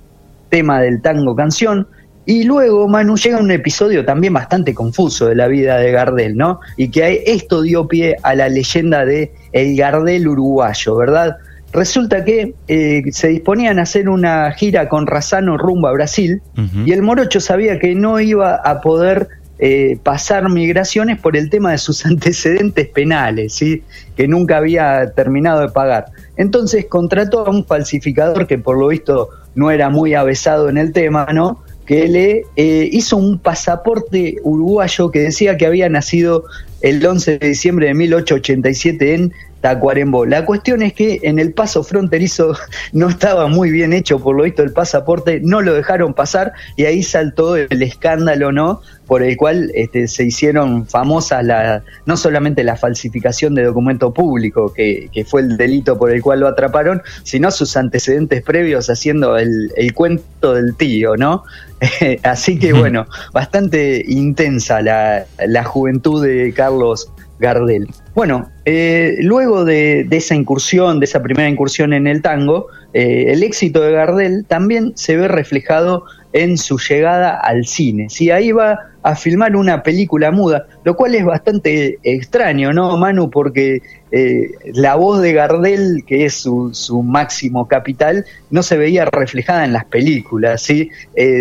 tema 0.50 0.80
del 0.80 1.02
tango 1.02 1.34
canción. 1.34 1.88
Y 2.30 2.44
luego, 2.44 2.86
Manu, 2.86 3.16
llega 3.16 3.38
un 3.38 3.50
episodio 3.50 4.04
también 4.04 4.32
bastante 4.32 4.72
confuso 4.72 5.26
de 5.26 5.34
la 5.34 5.48
vida 5.48 5.78
de 5.78 5.90
Gardel, 5.90 6.36
¿no? 6.36 6.60
Y 6.76 6.88
que 6.88 7.24
esto 7.26 7.60
dio 7.60 7.88
pie 7.88 8.18
a 8.22 8.36
la 8.36 8.48
leyenda 8.48 9.04
de 9.04 9.32
el 9.50 9.76
Gardel 9.76 10.28
uruguayo, 10.28 10.94
¿verdad? 10.94 11.38
Resulta 11.72 12.24
que 12.24 12.54
eh, 12.68 13.02
se 13.10 13.26
disponían 13.26 13.80
a 13.80 13.82
hacer 13.82 14.08
una 14.08 14.52
gira 14.52 14.88
con 14.88 15.08
Razano 15.08 15.58
rumbo 15.58 15.88
a 15.88 15.92
Brasil 15.92 16.40
y 16.86 16.92
el 16.92 17.02
Morocho 17.02 17.40
sabía 17.40 17.80
que 17.80 17.96
no 17.96 18.20
iba 18.20 18.54
a 18.54 18.80
poder 18.80 19.26
eh, 19.58 19.98
pasar 20.00 20.48
migraciones 20.50 21.18
por 21.18 21.36
el 21.36 21.50
tema 21.50 21.72
de 21.72 21.78
sus 21.78 22.06
antecedentes 22.06 22.86
penales, 22.86 23.54
¿sí? 23.54 23.82
que 24.16 24.28
nunca 24.28 24.58
había 24.58 25.10
terminado 25.16 25.62
de 25.62 25.68
pagar. 25.70 26.06
Entonces 26.36 26.86
contrató 26.86 27.44
a 27.44 27.50
un 27.50 27.64
falsificador 27.64 28.46
que 28.46 28.56
por 28.56 28.78
lo 28.78 28.86
visto 28.86 29.30
no 29.56 29.72
era 29.72 29.90
muy 29.90 30.14
avesado 30.14 30.68
en 30.68 30.78
el 30.78 30.92
tema, 30.92 31.26
¿no? 31.32 31.64
Que 31.90 32.06
le 32.06 32.44
eh, 32.54 32.88
hizo 32.92 33.16
un 33.16 33.40
pasaporte 33.40 34.36
uruguayo 34.44 35.10
que 35.10 35.18
decía 35.18 35.56
que 35.56 35.66
había 35.66 35.88
nacido 35.88 36.44
el 36.82 37.04
11 37.04 37.38
de 37.38 37.48
diciembre 37.48 37.88
de 37.88 37.94
1887 37.94 39.14
en 39.14 39.32
Tacuarembó. 39.60 40.24
La 40.24 40.46
cuestión 40.46 40.82
es 40.82 40.94
que 40.94 41.20
en 41.22 41.38
el 41.38 41.52
paso 41.52 41.82
fronterizo 41.82 42.54
no 42.92 43.08
estaba 43.08 43.46
muy 43.46 43.70
bien 43.70 43.92
hecho, 43.92 44.18
por 44.18 44.36
lo 44.36 44.44
visto 44.44 44.62
el 44.62 44.72
pasaporte 44.72 45.40
no 45.42 45.60
lo 45.60 45.74
dejaron 45.74 46.14
pasar 46.14 46.52
y 46.76 46.84
ahí 46.84 47.02
saltó 47.02 47.56
el 47.56 47.82
escándalo, 47.82 48.52
¿no? 48.52 48.80
Por 49.06 49.22
el 49.22 49.36
cual 49.36 49.72
este, 49.74 50.06
se 50.06 50.24
hicieron 50.24 50.86
famosas 50.86 51.44
la, 51.44 51.82
no 52.06 52.16
solamente 52.16 52.62
la 52.62 52.76
falsificación 52.76 53.54
de 53.54 53.64
documento 53.64 54.14
público, 54.14 54.72
que, 54.72 55.08
que, 55.12 55.24
fue 55.24 55.40
el 55.40 55.56
delito 55.56 55.98
por 55.98 56.12
el 56.12 56.22
cual 56.22 56.40
lo 56.40 56.48
atraparon, 56.48 57.02
sino 57.24 57.50
sus 57.50 57.76
antecedentes 57.76 58.42
previos 58.42 58.88
haciendo 58.88 59.36
el, 59.36 59.72
el 59.76 59.92
cuento 59.94 60.54
del 60.54 60.76
tío, 60.76 61.16
¿no? 61.16 61.42
Así 62.22 62.58
que 62.58 62.72
bueno, 62.72 63.06
bastante 63.32 64.04
intensa 64.06 64.80
la, 64.80 65.24
la 65.44 65.64
juventud 65.64 66.24
de 66.24 66.52
Carlos 66.54 67.10
Gardel. 67.40 67.88
Bueno, 68.14 68.50
eh, 68.66 69.16
luego 69.20 69.64
de, 69.64 70.06
esa 70.10 70.34
incursión, 70.34 71.00
de 71.00 71.06
esa 71.06 71.22
primera 71.22 71.48
incursión 71.48 71.92
en 71.92 72.06
el 72.06 72.20
tango, 72.22 72.66
eh, 72.92 73.26
el 73.28 73.42
éxito 73.42 73.80
de 73.80 73.92
Gardel 73.92 74.44
también 74.46 74.92
se 74.94 75.16
ve 75.16 75.26
reflejado 75.26 76.04
en 76.32 76.58
su 76.58 76.78
llegada 76.78 77.36
al 77.40 77.66
cine. 77.66 78.08
Si 78.10 78.30
ahí 78.30 78.52
va 78.52 78.78
a 79.02 79.16
filmar 79.16 79.56
una 79.56 79.82
película 79.82 80.30
muda, 80.30 80.66
lo 80.84 80.94
cual 80.94 81.14
es 81.14 81.24
bastante 81.24 81.98
extraño, 82.02 82.72
¿no, 82.72 82.96
Manu? 82.98 83.30
Porque 83.30 83.80
eh, 84.12 84.50
la 84.74 84.94
voz 84.96 85.22
de 85.22 85.32
Gardel, 85.32 86.04
que 86.06 86.26
es 86.26 86.34
su, 86.34 86.70
su, 86.74 87.02
máximo 87.02 87.66
capital, 87.66 88.26
no 88.50 88.62
se 88.62 88.76
veía 88.76 89.06
reflejada 89.06 89.64
en 89.64 89.72
las 89.72 89.86
películas, 89.86 90.62
¿sí? 90.62 90.90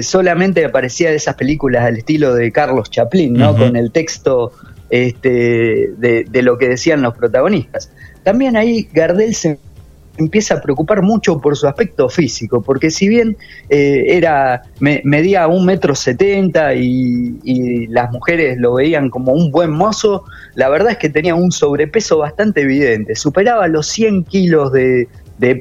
solamente 0.01 0.65
aparecía 0.65 1.09
de 1.09 1.17
esas 1.17 1.35
películas 1.35 1.83
al 1.83 1.97
estilo 1.97 2.33
de 2.33 2.51
Carlos 2.51 2.89
Chaplin, 2.89 3.33
¿no? 3.33 3.55
Con 3.55 3.75
el 3.75 3.91
texto 3.91 4.53
este, 4.89 5.91
de, 5.97 6.41
lo 6.41 6.57
que 6.57 6.69
decían 6.69 7.01
los 7.01 7.15
protagonistas. 7.15 7.91
También 8.23 8.57
ahí 8.57 8.87
Gardel 8.93 9.35
se 9.35 9.59
empieza 10.17 10.55
a 10.55 10.61
preocupar 10.61 11.01
mucho 11.01 11.39
por 11.39 11.55
su 11.55 11.67
aspecto 11.67 12.09
físico, 12.09 12.61
porque 12.61 12.91
si 12.91 13.07
bien 13.07 13.37
eh, 13.69 14.03
era 14.07 14.63
medía 14.79 15.47
un 15.47 15.65
metro 15.65 15.95
setenta 15.95 16.73
y, 16.73 17.87
las 17.87 18.11
mujeres 18.11 18.57
lo 18.59 18.73
veían 18.75 19.09
como 19.09 19.31
un 19.31 19.51
buen 19.51 19.71
mozo, 19.71 20.25
la 20.55 20.69
verdad 20.69 20.91
es 20.91 20.97
que 20.97 21.09
tenía 21.09 21.35
un 21.35 21.51
sobrepeso 21.51 22.17
bastante 22.17 22.61
evidente, 22.61 23.15
superaba 23.15 23.67
los 23.67 23.87
100 23.87 24.25
kilos 24.25 24.71
de, 24.73 25.07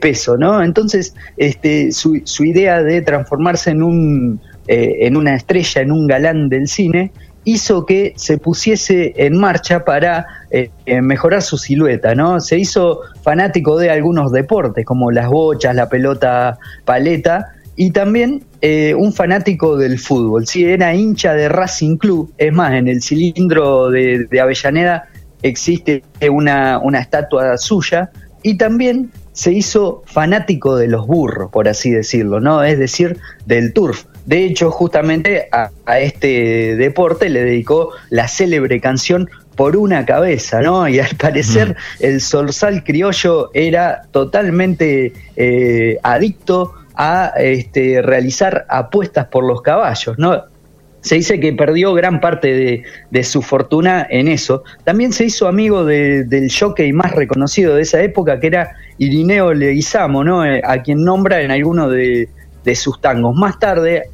peso, 0.00 0.36
¿no? 0.36 0.60
Entonces, 0.64 1.14
este, 1.36 1.92
su, 1.92 2.20
idea 2.40 2.82
de 2.82 3.00
transformarse 3.00 3.70
en 3.70 3.84
un 3.84 4.40
eh, 4.66 5.06
en 5.06 5.16
una 5.16 5.36
estrella, 5.36 5.80
en 5.82 5.92
un 5.92 6.06
galán 6.08 6.48
del 6.48 6.66
cine, 6.66 7.12
hizo 7.48 7.86
que 7.86 8.12
se 8.16 8.36
pusiese 8.36 9.14
en 9.16 9.38
marcha 9.38 9.82
para 9.82 10.26
eh, 10.50 10.70
eh, 10.84 11.00
mejorar 11.00 11.40
su 11.40 11.56
silueta, 11.56 12.14
¿no? 12.14 12.40
Se 12.40 12.58
hizo 12.58 13.00
fanático 13.22 13.78
de 13.78 13.90
algunos 13.90 14.32
deportes, 14.32 14.84
como 14.84 15.10
las 15.10 15.28
bochas, 15.28 15.74
la 15.74 15.88
pelota 15.88 16.58
paleta, 16.84 17.46
y 17.74 17.90
también 17.92 18.44
eh, 18.60 18.94
un 18.94 19.14
fanático 19.14 19.78
del 19.78 19.98
fútbol. 19.98 20.46
Sí, 20.46 20.64
era 20.66 20.94
hincha 20.94 21.32
de 21.32 21.48
Racing 21.48 21.96
Club. 21.96 22.30
Es 22.36 22.52
más, 22.52 22.74
en 22.74 22.86
el 22.86 23.00
cilindro 23.00 23.88
de, 23.88 24.28
Avellaneda 24.38 25.08
existe 25.42 26.02
una, 26.30 26.78
una 26.80 27.00
estatua 27.00 27.56
suya. 27.56 28.10
Y 28.42 28.58
también 28.58 29.10
se 29.32 29.52
hizo 29.52 30.02
fanático 30.04 30.76
de 30.76 30.88
los 30.88 31.06
burros, 31.06 31.50
por 31.50 31.68
así 31.68 31.90
decirlo, 31.90 32.40
¿no? 32.40 32.62
Es 32.62 32.78
decir, 32.78 33.18
del 33.46 33.72
turf. 33.72 34.04
De 34.28 34.44
hecho, 34.44 34.70
justamente 34.70 35.48
a, 35.52 35.70
este 36.00 36.76
deporte 36.76 37.30
le 37.30 37.44
dedicó 37.44 37.92
la 38.10 38.28
célebre 38.28 38.78
canción 38.78 39.26
por 39.56 39.74
una 39.74 40.04
cabeza, 40.04 40.60
¿no? 40.60 40.86
Y 40.86 40.98
al 41.00 41.16
parecer 41.18 41.74
el 41.98 42.20
zorzal 42.20 42.84
criollo 42.84 43.50
era 43.54 44.02
totalmente 44.10 45.14
eh, 45.34 45.96
adicto 46.02 46.74
a 46.94 47.32
este, 47.38 48.02
realizar 48.02 48.66
apuestas 48.68 49.28
por 49.28 49.44
los 49.44 49.62
caballos, 49.62 50.18
¿no? 50.18 50.44
Se 51.00 51.14
dice 51.14 51.40
que 51.40 51.54
perdió 51.54 51.94
gran 51.94 52.20
parte 52.20 52.84
de, 53.10 53.24
su 53.24 53.40
fortuna 53.40 54.06
en 54.10 54.28
eso. 54.28 54.62
También 54.84 55.14
se 55.14 55.24
hizo 55.24 55.48
amigo 55.48 55.86
del 55.86 56.52
jockey 56.52 56.92
más 56.92 57.12
reconocido 57.12 57.76
de 57.76 57.82
esa 57.82 58.02
época, 58.02 58.38
que 58.40 58.48
era 58.48 58.72
Irineo 58.98 59.54
Leguizamo, 59.54 60.22
¿no? 60.22 60.44
Eh, 60.44 60.60
a 60.62 60.82
quien 60.82 61.02
nombra 61.02 61.40
en 61.40 61.50
alguno 61.50 61.88
de, 61.88 62.28
de 62.68 62.74
sus 62.74 63.00
tangos. 63.00 63.34
Más 63.34 63.58
tarde, 63.58 64.10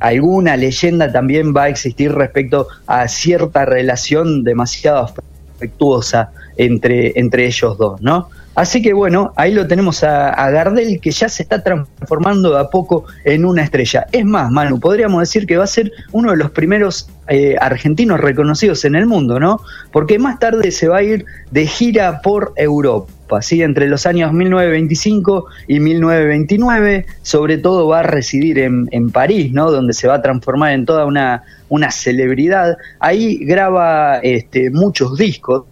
alguna 0.00 0.56
leyenda 0.56 1.12
también 1.12 1.54
va 1.54 1.64
a 1.64 1.68
existir 1.68 2.12
respecto 2.12 2.66
a 2.86 3.06
cierta 3.06 3.64
relación 3.64 4.42
demasiado 4.42 5.08
afectuosa 5.54 6.32
entre, 6.56 7.18
entre 7.18 7.46
ellos 7.46 7.78
dos, 7.78 8.00
¿no? 8.02 8.28
Así 8.54 8.82
que 8.82 8.92
bueno, 8.92 9.32
ahí 9.36 9.54
lo 9.54 9.66
tenemos 9.66 10.02
a, 10.04 10.50
Gardel 10.50 11.00
que 11.00 11.10
ya 11.10 11.28
se 11.28 11.44
está 11.44 11.62
transformando 11.62 12.50
de 12.50 12.60
a 12.60 12.64
poco 12.68 13.06
en 13.24 13.46
una 13.46 13.62
estrella. 13.62 14.06
Es 14.12 14.26
más, 14.26 14.50
Manu, 14.50 14.78
podríamos 14.78 15.20
decir 15.20 15.46
que 15.46 15.56
va 15.56 15.64
a 15.64 15.68
ser 15.68 15.90
uno 16.10 16.32
de 16.32 16.36
los 16.36 16.50
primeros 16.50 17.08
eh, 17.28 17.56
argentinos 17.60 18.20
reconocidos 18.20 18.84
en 18.84 18.96
el 18.96 19.06
mundo, 19.06 19.40
¿no? 19.40 19.60
Porque 19.90 20.18
más 20.18 20.38
tarde 20.38 20.70
se 20.70 20.88
va 20.88 20.98
a 20.98 21.02
ir 21.02 21.24
de 21.50 21.66
gira 21.66 22.20
por 22.20 22.52
Europa. 22.56 23.10
¿Sí? 23.40 23.62
entre 23.62 23.88
los 23.88 24.04
años 24.04 24.32
1925 24.32 25.46
y 25.68 25.80
1929, 25.80 27.06
sobre 27.22 27.58
todo 27.58 27.86
va 27.86 28.00
a 28.00 28.02
residir 28.02 28.58
en, 28.58 29.10
París, 29.10 29.52
¿no? 29.52 29.70
donde 29.70 29.94
se 29.94 30.08
va 30.08 30.16
a 30.16 30.22
transformar 30.22 30.72
en 30.72 30.84
toda 30.84 31.06
una, 31.06 31.44
una 31.68 31.90
celebridad. 31.90 32.76
Ahí 32.98 33.38
graba 33.44 34.18
este, 34.18 34.70
muchos 34.70 35.16
discos, 35.16 35.64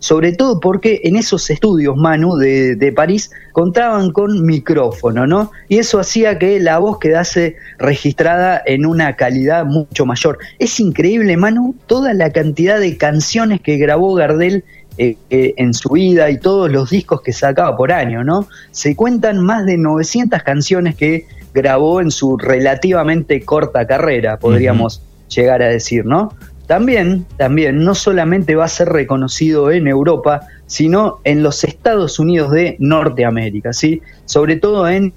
sobre 0.00 0.32
todo 0.32 0.60
porque 0.60 1.00
en 1.04 1.16
esos 1.16 1.48
estudios, 1.50 1.96
Manu, 1.96 2.36
de, 2.36 2.92
París, 2.96 3.30
contaban 3.52 4.10
con 4.10 4.44
micrófono, 4.44 5.26
¿no? 5.26 5.52
Y 5.68 5.78
eso 5.78 6.00
hacía 6.00 6.38
que 6.38 6.58
la 6.58 6.78
voz 6.78 6.98
quedase 6.98 7.56
registrada 7.78 8.60
en 8.64 8.86
una 8.86 9.14
calidad 9.16 9.64
mucho 9.66 10.06
mayor. 10.06 10.38
Es 10.58 10.80
increíble, 10.80 11.36
Manu, 11.36 11.76
toda 11.86 12.14
la 12.14 12.32
cantidad 12.32 12.80
de 12.80 12.96
canciones 12.96 13.60
que 13.60 13.76
grabó 13.76 14.14
Gardel 14.14 14.64
eh, 15.02 15.16
eh, 15.30 15.54
en 15.56 15.72
su 15.72 15.88
vida 15.88 16.28
y 16.28 16.38
todos 16.38 16.70
los 16.70 16.90
discos 16.90 17.22
que 17.22 17.32
sacaba 17.32 17.74
por 17.74 17.90
año, 17.90 18.22
¿no? 18.22 18.46
Se 18.70 18.94
cuentan 18.94 19.40
más 19.40 19.64
de 19.64 19.78
900 19.78 20.42
canciones 20.42 20.94
que 20.94 21.24
grabó 21.54 22.02
en 22.02 22.10
su 22.10 22.36
relativamente 22.36 23.42
corta 23.42 23.86
carrera, 23.86 24.38
podríamos 24.38 25.02
llegar 25.34 25.62
a 25.62 25.68
decir, 25.68 26.04
¿no? 26.04 26.34
También, 26.66 27.24
también, 27.38 27.82
no 27.82 27.94
solamente 27.94 28.56
va 28.56 28.66
a 28.66 28.68
ser 28.68 28.90
reconocido 28.90 29.70
en 29.70 29.88
Europa, 29.88 30.42
sino 30.66 31.20
en 31.24 31.42
los 31.42 31.64
Estados 31.64 32.18
Unidos 32.18 32.50
de 32.50 32.76
Norteamérica, 32.78 33.72
¿sí? 33.72 34.02
Sobre 34.26 34.56
todo 34.56 34.86
en 34.86 35.14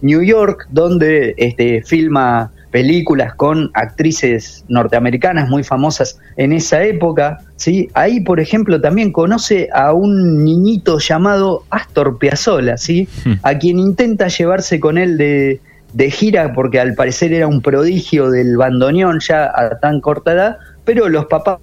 New 0.00 0.22
York, 0.22 0.66
donde 0.72 1.36
este, 1.36 1.84
filma 1.84 2.50
películas 2.70 3.34
con 3.34 3.70
actrices 3.74 4.64
norteamericanas 4.68 5.48
muy 5.48 5.64
famosas 5.64 6.18
en 6.36 6.52
esa 6.52 6.82
época, 6.82 7.38
¿sí? 7.56 7.88
Ahí, 7.94 8.20
por 8.20 8.40
ejemplo, 8.40 8.80
también 8.80 9.12
conoce 9.12 9.68
a 9.72 9.92
un 9.92 10.44
niñito 10.44 10.98
llamado 10.98 11.64
Astor 11.70 12.18
Piazzolla, 12.18 12.76
¿sí? 12.76 13.08
Hmm. 13.24 13.34
A 13.42 13.58
quien 13.58 13.78
intenta 13.78 14.28
llevarse 14.28 14.80
con 14.80 14.98
él 14.98 15.16
de, 15.16 15.60
de 15.92 16.10
gira 16.10 16.52
porque 16.52 16.80
al 16.80 16.94
parecer 16.94 17.32
era 17.32 17.46
un 17.46 17.62
prodigio 17.62 18.30
del 18.30 18.56
bandoneón 18.56 19.20
ya 19.20 19.50
a 19.54 19.78
tan 19.80 20.00
corta 20.00 20.32
edad, 20.32 20.58
pero 20.84 21.08
los 21.08 21.26
papás 21.26 21.58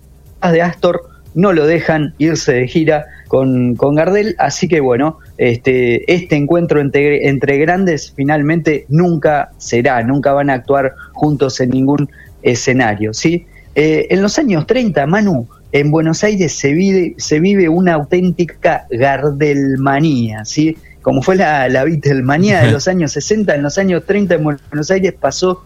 de 0.51 0.61
Astor 0.61 1.01
no 1.33 1.53
lo 1.53 1.67
dejan 1.67 2.13
irse 2.17 2.53
de 2.53 2.67
gira 2.67 3.05
con, 3.27 3.75
con 3.75 3.95
Gardel, 3.95 4.35
así 4.39 4.67
que 4.67 4.79
bueno, 4.79 5.19
este, 5.37 6.11
este 6.13 6.35
encuentro 6.35 6.79
entre, 6.79 7.27
entre 7.27 7.57
grandes 7.57 8.13
finalmente 8.15 8.85
nunca 8.89 9.51
será, 9.57 10.01
nunca 10.03 10.33
van 10.33 10.49
a 10.49 10.53
actuar 10.53 10.93
juntos 11.13 11.59
en 11.59 11.71
ningún 11.71 12.09
escenario, 12.41 13.13
¿sí? 13.13 13.45
Eh, 13.75 14.07
en 14.09 14.21
los 14.21 14.39
años 14.39 14.65
30, 14.67 15.05
Manu, 15.05 15.47
en 15.71 15.91
Buenos 15.91 16.23
Aires 16.23 16.53
se 16.53 16.71
vive, 16.71 17.15
se 17.17 17.39
vive 17.41 17.67
una 17.67 17.95
auténtica 17.95 18.85
Gardelmanía, 18.89 20.45
¿sí? 20.45 20.77
Como 21.01 21.21
fue 21.21 21.35
la, 21.35 21.67
la 21.67 21.83
Beatlemanía 21.83 22.61
de 22.61 22.71
los 22.71 22.87
años 22.87 23.11
60, 23.11 23.55
en 23.55 23.63
los 23.63 23.77
años 23.77 24.05
30 24.05 24.35
en 24.35 24.43
Buenos 24.43 24.91
Aires 24.91 25.13
pasó 25.19 25.63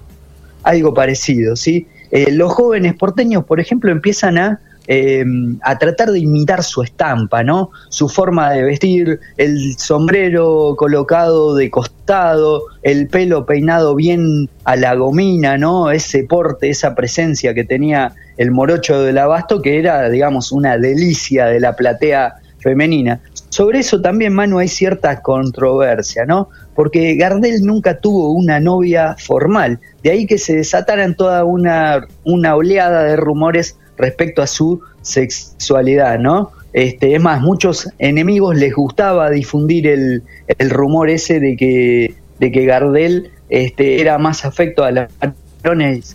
algo 0.64 0.94
parecido, 0.94 1.56
¿sí? 1.56 1.88
Eh, 2.12 2.32
los 2.32 2.52
jóvenes 2.54 2.96
porteños, 2.96 3.46
por 3.46 3.60
ejemplo, 3.60 3.92
empiezan 3.92 4.38
a, 4.40 4.60
eh, 4.92 5.24
a 5.62 5.78
tratar 5.78 6.10
de 6.10 6.18
imitar 6.18 6.64
su 6.64 6.82
estampa, 6.82 7.44
¿no? 7.44 7.70
Su 7.90 8.10
forma 8.10 8.52
de 8.54 8.64
vestir, 8.64 9.20
el 9.38 9.78
sombrero 9.78 10.74
colocado 10.76 11.56
de 11.56 11.70
costado, 11.70 12.64
el 12.82 13.08
pelo 13.08 13.46
peinado 13.46 13.94
bien 13.94 14.50
a 14.64 14.76
la 14.76 14.96
gomina, 14.96 15.60
¿no? 15.60 15.92
Ese 15.92 16.24
porte, 16.24 16.72
esa 16.72 16.96
presencia 16.96 17.54
que 17.54 17.64
tenía 17.64 18.16
el 18.38 18.50
morocho 18.50 19.04
del 19.04 19.20
abasto, 19.20 19.62
que 19.62 19.78
era, 19.78 20.10
digamos, 20.10 20.52
una 20.52 20.76
delicia 20.80 21.46
de 21.46 21.60
la 21.60 21.76
platea 21.76 22.38
femenina. 22.58 23.20
Sobre 23.50 23.80
eso 23.80 24.02
también, 24.02 24.34
Manu, 24.34 24.58
hay 24.58 24.68
cierta 24.68 25.22
controversia, 25.22 26.26
¿no? 26.26 26.50
Porque 26.74 27.14
Gardel 27.14 27.64
nunca 27.64 28.00
tuvo 28.00 28.32
una 28.32 28.60
novia 28.60 29.16
formal, 29.20 29.80
de 30.02 30.10
ahí 30.10 30.26
que 30.26 30.40
se 30.40 30.56
desataran 30.56 31.14
toda 31.14 31.44
una, 31.44 32.08
una 32.24 32.56
oleada 32.56 33.04
de 33.04 33.18
rumores 33.18 33.78
respecto 34.00 34.42
a 34.42 34.48
su 34.48 34.82
sexualidad, 35.02 36.18
¿no? 36.18 36.52
Este, 36.74 37.16
es 37.16 37.22
más, 37.22 37.42
muchos 37.42 37.90
enemigos 38.00 38.56
les 38.56 38.74
gustaba 38.74 39.30
difundir 39.30 39.88
el, 39.88 40.24
el 40.58 40.70
rumor 40.70 41.10
ese 41.10 41.40
de 41.40 41.56
que, 41.58 42.16
de 42.40 42.52
que 42.52 42.66
Gardel 42.66 43.32
este, 43.50 44.02
era 44.02 44.18
más 44.18 44.46
afecto 44.46 44.84
a 44.84 44.92
las 44.92 45.10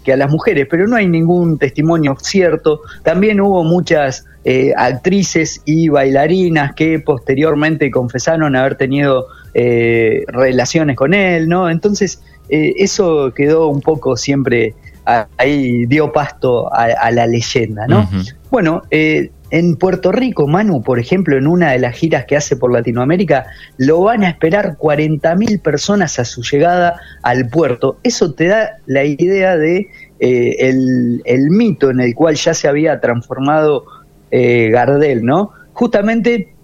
que 0.03 0.13
a 0.13 0.17
las 0.17 0.31
mujeres, 0.31 0.67
pero 0.71 0.87
no 0.87 0.97
hay 0.97 1.07
ningún 1.07 1.59
testimonio 1.59 2.17
cierto. 2.19 2.81
También 3.03 3.41
hubo 3.41 3.63
muchas 3.63 4.25
eh, 4.45 4.73
actrices 4.75 5.61
y 5.67 5.89
bailarinas 5.89 6.75
que 6.75 6.99
posteriormente 6.99 7.91
confesaron 7.91 8.57
haber 8.57 8.77
tenido 8.77 9.27
eh, 9.53 10.25
relaciones 10.29 10.97
con 10.97 11.13
él, 11.13 11.49
¿no? 11.49 11.69
Entonces, 11.69 12.23
eh, 12.49 12.75
eso 12.79 13.33
quedó 13.35 13.69
un 13.69 13.81
poco 13.81 14.17
siempre 14.17 14.75
ahí, 15.05 15.87
dio 15.87 16.13
pasto 16.13 16.73
a, 16.73 17.11
la 17.11 17.27
leyenda, 17.27 17.87
¿no? 17.87 18.09
Bueno, 18.51 18.83
en 18.91 19.77
Puerto 19.77 20.13
Rico, 20.13 20.47
Manu, 20.47 20.83
por 20.83 20.99
ejemplo, 20.99 21.37
en 21.37 21.47
una 21.47 21.73
de 21.73 21.79
las 21.79 21.97
giras 21.97 22.25
que 22.25 22.37
hace 22.37 22.57
por 22.57 22.73
Latinoamérica, 22.73 23.47
lo 23.77 24.01
van 24.01 24.25
a 24.25 24.31
esperar 24.31 24.77
40.000 24.79 25.61
personas 25.61 26.19
a 26.19 26.25
su 26.25 26.43
llegada 26.43 27.01
al 27.23 27.49
puerto. 27.49 27.99
Eso 28.03 28.33
te 28.33 28.49
da 28.49 28.79
la 28.87 29.05
idea 29.05 29.57
de 29.57 29.89
el, 30.19 31.23
el, 31.25 31.51
mito 31.51 31.91
en 31.91 32.01
el 32.01 32.15
cual 32.15 32.37
ya 32.37 32.55
se 32.55 32.69
había 32.69 33.01
transformado 33.01 33.85
eh, 34.37 34.71
Gardel, 34.71 35.25
¿no? 35.25 35.53
Justamente 35.75 36.55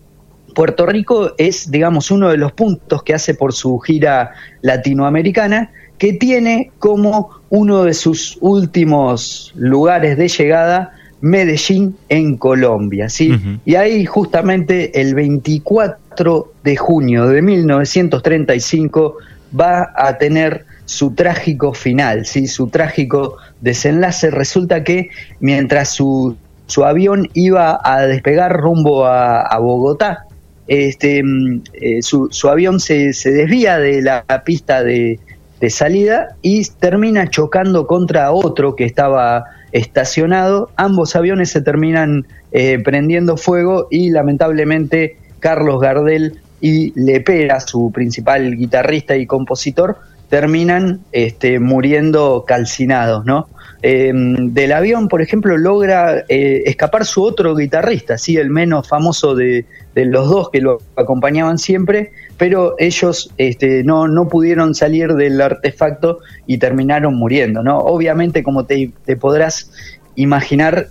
Puerto 0.57 0.87
Rico 0.87 1.35
es, 1.39 1.71
digamos, 1.71 2.11
uno 2.11 2.31
de 2.31 2.37
los 2.37 2.51
puntos 2.51 3.05
que 3.05 3.15
hace 3.15 3.35
por 3.35 3.53
su 3.53 3.79
gira 3.79 4.33
latinoamericana, 4.63 5.71
que 6.01 6.15
tiene 6.15 6.73
como 6.79 7.29
uno 7.51 7.85
de 7.85 7.93
sus 7.93 8.39
últimos 8.41 9.53
lugares 9.55 10.17
de 10.17 10.29
llegada 10.29 10.93
Medellín 11.21 11.95
en 12.09 12.39
Colombia, 12.39 13.11
¿sí? 13.11 13.39
Y 13.67 13.75
ahí 13.75 14.07
justamente 14.07 14.99
el 14.99 15.15
24 15.15 16.53
de 16.65 16.77
junio 16.77 17.27
de 17.27 17.43
1935 17.43 19.17
va 19.61 19.93
a 19.95 20.17
tener 20.17 20.65
su 20.87 21.11
trágico 21.15 21.75
final, 21.75 22.25
¿sí? 22.25 22.47
Su 22.47 22.69
trágico 22.69 23.37
desenlace. 23.61 24.31
Resulta 24.31 24.83
que 24.83 25.11
mientras 25.39 25.91
su 25.91 26.35
su 26.65 26.85
avión 26.85 27.29
iba 27.35 27.79
a 27.85 28.07
despegar 28.07 28.57
rumbo 28.57 29.05
a, 29.05 29.59
Bogotá. 29.59 30.25
Este, 30.67 31.21
mm, 31.23 31.63
eh, 31.75 32.01
su, 32.01 32.31
avión 32.49 32.81
se, 32.81 33.13
desvía 33.25 33.79
de 33.79 34.01
la 34.01 34.25
pista 34.47 34.83
de, 34.83 35.19
salida 35.69 36.37
y 36.41 36.65
termina 36.65 37.29
chocando 37.29 37.87
contra 37.87 38.33
otro 38.33 38.77
que 38.77 38.87
estaba 38.87 39.45
estacionado. 39.73 40.71
Ambos 40.77 41.15
aviones 41.17 41.51
se 41.51 41.61
terminan 41.61 42.27
eh, 42.53 42.79
prendiendo 42.83 43.37
fuego 43.37 43.89
y 43.91 44.11
lamentablemente 44.11 45.19
Carlos 45.41 45.81
Gardel 45.81 46.39
y 46.61 46.93
Lepera, 46.99 47.61
su 47.61 47.91
principal 47.93 48.57
guitarrista 48.57 49.17
y 49.17 49.27
compositor, 49.27 49.99
terminan 50.29 51.01
este, 51.13 51.59
muriendo 51.59 52.45
calcinados, 52.47 53.25
¿no? 53.27 53.49
Em, 53.83 54.53
del 54.53 54.73
avión, 54.73 55.09
por 55.09 55.23
ejemplo, 55.23 55.57
logra 55.57 56.25
eh, 56.29 56.63
escapar 56.67 57.07
su 57.07 57.23
otro 57.23 57.57
guitarrista, 57.57 58.19
sí, 58.19 58.37
el 58.37 58.51
menos 58.51 58.87
famoso 58.87 59.35
de, 59.35 59.65
los 59.95 60.29
dos 60.29 60.51
que 60.51 60.61
lo 60.61 60.79
acompañaban 60.97 61.59
siempre, 61.59 62.13
pero 62.37 62.75
ellos 62.79 63.31
este, 63.39 63.83
no, 63.85 64.07
no 64.07 64.29
pudieron 64.29 64.75
salir 64.75 65.15
del 65.15 65.41
artefacto 65.41 66.19
y 66.47 66.59
terminaron 66.59 67.15
muriendo, 67.15 67.63
¿no? 67.63 67.79
Obviamente, 67.79 68.43
como 68.43 68.65
te, 68.65 68.93
te 69.05 69.17
podrás 69.17 69.71
imaginar, 70.15 70.89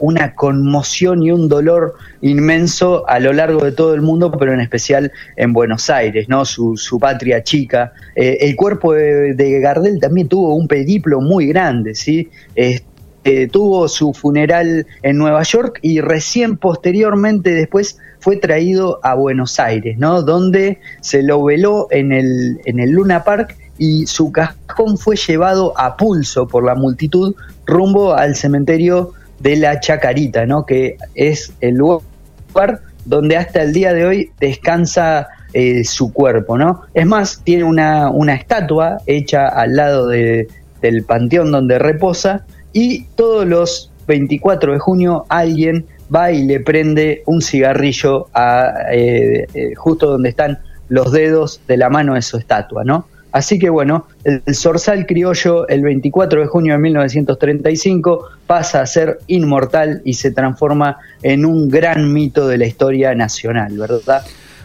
una 0.00 0.34
conmoción 0.34 1.22
y 1.22 1.30
un 1.30 1.48
dolor 1.48 1.94
inmenso 2.20 3.08
a 3.08 3.18
lo 3.18 3.32
largo 3.32 3.64
de 3.64 3.72
todo 3.72 3.94
el 3.94 4.02
mundo, 4.02 4.30
pero 4.38 4.52
en 4.52 4.60
especial 4.60 5.12
en 5.36 5.52
Buenos 5.52 5.90
Aires, 5.90 6.28
¿no? 6.28 6.44
Su, 6.44 6.98
patria 7.00 7.42
chica. 7.42 7.92
Eh, 8.14 8.38
el 8.40 8.56
cuerpo 8.56 8.92
de, 8.92 9.60
Gardel 9.60 9.98
también 10.00 10.28
tuvo 10.28 10.54
un 10.54 10.68
periplo 10.68 11.20
muy 11.20 11.46
grande, 11.46 11.94
¿sí? 11.94 12.30
Este, 12.54 13.48
tuvo 13.48 13.88
su 13.88 14.12
funeral 14.12 14.86
en 15.02 15.18
Nueva 15.18 15.42
York 15.42 15.78
y 15.82 16.00
recién 16.00 16.56
posteriormente 16.56 17.54
después 17.54 17.98
fue 18.20 18.36
traído 18.36 19.00
a 19.02 19.14
Buenos 19.14 19.58
Aires, 19.58 19.98
¿no? 19.98 20.22
Donde 20.22 20.78
se 21.00 21.22
lo 21.22 21.42
veló 21.42 21.88
en 21.90 22.12
el, 22.12 22.60
en 22.64 22.80
el 22.80 22.90
Luna 22.90 23.24
Park 23.24 23.56
y 23.78 24.06
su 24.06 24.30
cajón 24.30 24.98
fue 24.98 25.16
llevado 25.16 25.72
a 25.78 25.96
pulso 25.96 26.46
por 26.46 26.64
la 26.64 26.74
multitud 26.74 27.34
rumbo 27.66 28.14
al 28.14 28.36
cementerio 28.36 29.14
de 29.40 29.56
la 29.56 29.80
Chacarita, 29.80 30.46
¿no? 30.46 30.64
que 30.64 30.96
es 31.14 31.52
el 31.60 31.74
lugar 31.74 32.80
donde 33.04 33.36
hasta 33.36 33.62
el 33.62 33.72
día 33.72 33.92
de 33.92 34.06
hoy 34.06 34.30
descansa 34.38 35.28
eh, 35.52 35.84
su 35.84 36.12
cuerpo. 36.12 36.56
¿no? 36.56 36.82
Es 36.94 37.06
más, 37.06 37.40
tiene 37.42 37.64
una, 37.64 38.10
una 38.10 38.34
estatua 38.34 38.98
hecha 39.06 39.48
al 39.48 39.76
lado 39.76 40.06
de, 40.06 40.48
del 40.80 41.04
panteón 41.04 41.50
donde 41.50 41.78
reposa 41.78 42.44
y 42.72 43.04
todos 43.16 43.46
los 43.46 43.90
24 44.06 44.72
de 44.72 44.78
junio 44.78 45.24
alguien 45.28 45.86
va 46.14 46.32
y 46.32 46.44
le 46.44 46.60
prende 46.60 47.22
un 47.26 47.40
cigarrillo 47.40 48.28
a, 48.34 48.72
eh, 48.92 49.46
eh, 49.54 49.74
justo 49.76 50.10
donde 50.10 50.30
están 50.30 50.58
los 50.88 51.12
dedos 51.12 51.60
de 51.68 51.76
la 51.76 51.88
mano 51.88 52.14
de 52.14 52.22
su 52.22 52.36
estatua, 52.36 52.82
¿no? 52.84 53.06
Así 53.32 53.58
que 53.58 53.70
bueno, 53.70 54.06
el, 54.24 54.42
Zorzal 54.54 55.06
criollo 55.06 55.68
el 55.68 55.82
24 55.82 56.40
de 56.40 56.46
junio 56.46 56.74
de 56.74 56.80
1935 56.80 58.24
pasa 58.46 58.80
a 58.80 58.86
ser 58.86 59.18
inmortal 59.28 60.02
y 60.04 60.14
se 60.14 60.32
transforma 60.32 60.98
en 61.22 61.44
un 61.44 61.68
gran 61.68 62.12
mito 62.12 62.48
de 62.48 62.58
la 62.58 62.66
historia 62.66 63.14
nacional, 63.14 63.76
¿verdad? 63.76 64.22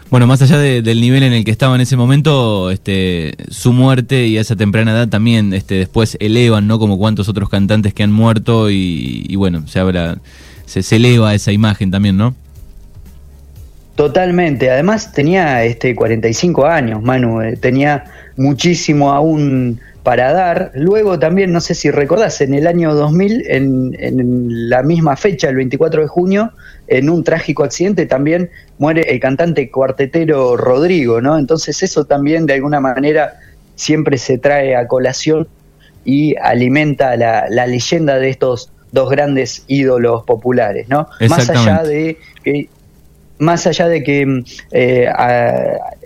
Bueno, 0.08 0.28
más 0.28 0.40
allá 0.40 0.58
del 0.58 1.00
nivel 1.00 1.24
en 1.24 1.32
el 1.32 1.44
que 1.44 1.50
estaba 1.50 1.74
en 1.74 1.80
ese 1.80 1.96
momento, 1.96 2.70
este, 2.70 3.34
su 3.50 3.72
muerte 3.72 4.28
y 4.28 4.38
a 4.38 4.40
esa 4.40 4.54
temprana 4.54 4.92
edad 4.92 5.08
también 5.08 5.52
este, 5.52 5.74
después 5.74 6.16
elevan, 6.20 6.68
¿no? 6.68 6.78
Como 6.78 6.96
cuantos 6.96 7.28
otros 7.28 7.48
cantantes 7.48 7.92
que 7.92 8.04
han 8.04 8.12
muerto 8.12 8.70
y, 8.70 9.34
bueno, 9.34 9.66
se 9.66 9.80
habla, 9.80 10.18
se, 10.64 10.84
se 10.84 10.96
eleva 10.96 11.34
esa 11.34 11.50
imagen 11.50 11.90
también, 11.90 12.16
¿no? 12.16 12.36
Totalmente. 13.96 14.70
Además 14.70 15.12
tenía 15.12 15.64
este 15.64 15.96
45 15.96 16.66
años, 16.66 17.02
Manu. 17.02 17.40
Eh, 17.40 17.56
tenía 17.56 18.04
muchísimo 18.36 19.10
aún 19.12 19.80
para 20.02 20.32
dar. 20.32 20.70
Luego 20.74 21.18
también, 21.18 21.50
no 21.50 21.60
sé 21.60 21.74
si 21.74 21.90
recordás, 21.90 22.40
en 22.42 22.52
el 22.52 22.66
año 22.66 22.94
2000, 22.94 23.44
en, 23.48 23.96
en, 23.98 24.68
la 24.68 24.82
misma 24.82 25.16
fecha, 25.16 25.48
el 25.48 25.56
24 25.56 26.02
de 26.02 26.08
junio, 26.08 26.52
en 26.88 27.08
un 27.10 27.24
trágico 27.24 27.64
accidente 27.64 28.06
también 28.06 28.50
muere 28.78 29.00
el 29.10 29.18
cantante 29.18 29.70
cuartetero 29.70 30.56
Rodrigo, 30.56 31.20
¿no? 31.22 31.38
Entonces 31.38 31.82
eso 31.82 32.04
también 32.04 32.46
de 32.46 32.52
alguna 32.52 32.80
manera 32.80 33.40
siempre 33.74 34.18
se 34.18 34.38
trae 34.38 34.76
a 34.76 34.86
colación 34.86 35.48
y 36.04 36.36
alimenta 36.36 37.16
la, 37.16 37.46
la 37.48 37.66
leyenda 37.66 38.18
de 38.18 38.28
estos 38.28 38.70
dos 38.92 39.10
grandes 39.10 39.64
ídolos 39.66 40.24
populares, 40.24 40.88
¿no? 40.88 41.08
Más 41.28 41.50
allá 41.50 41.82
de 41.82 42.18
que 42.44 42.68
más 43.38 43.66
allá 43.66 43.88
de 43.88 44.02
que 44.02 44.26
mm, 44.26 44.44
eh, 44.72 45.08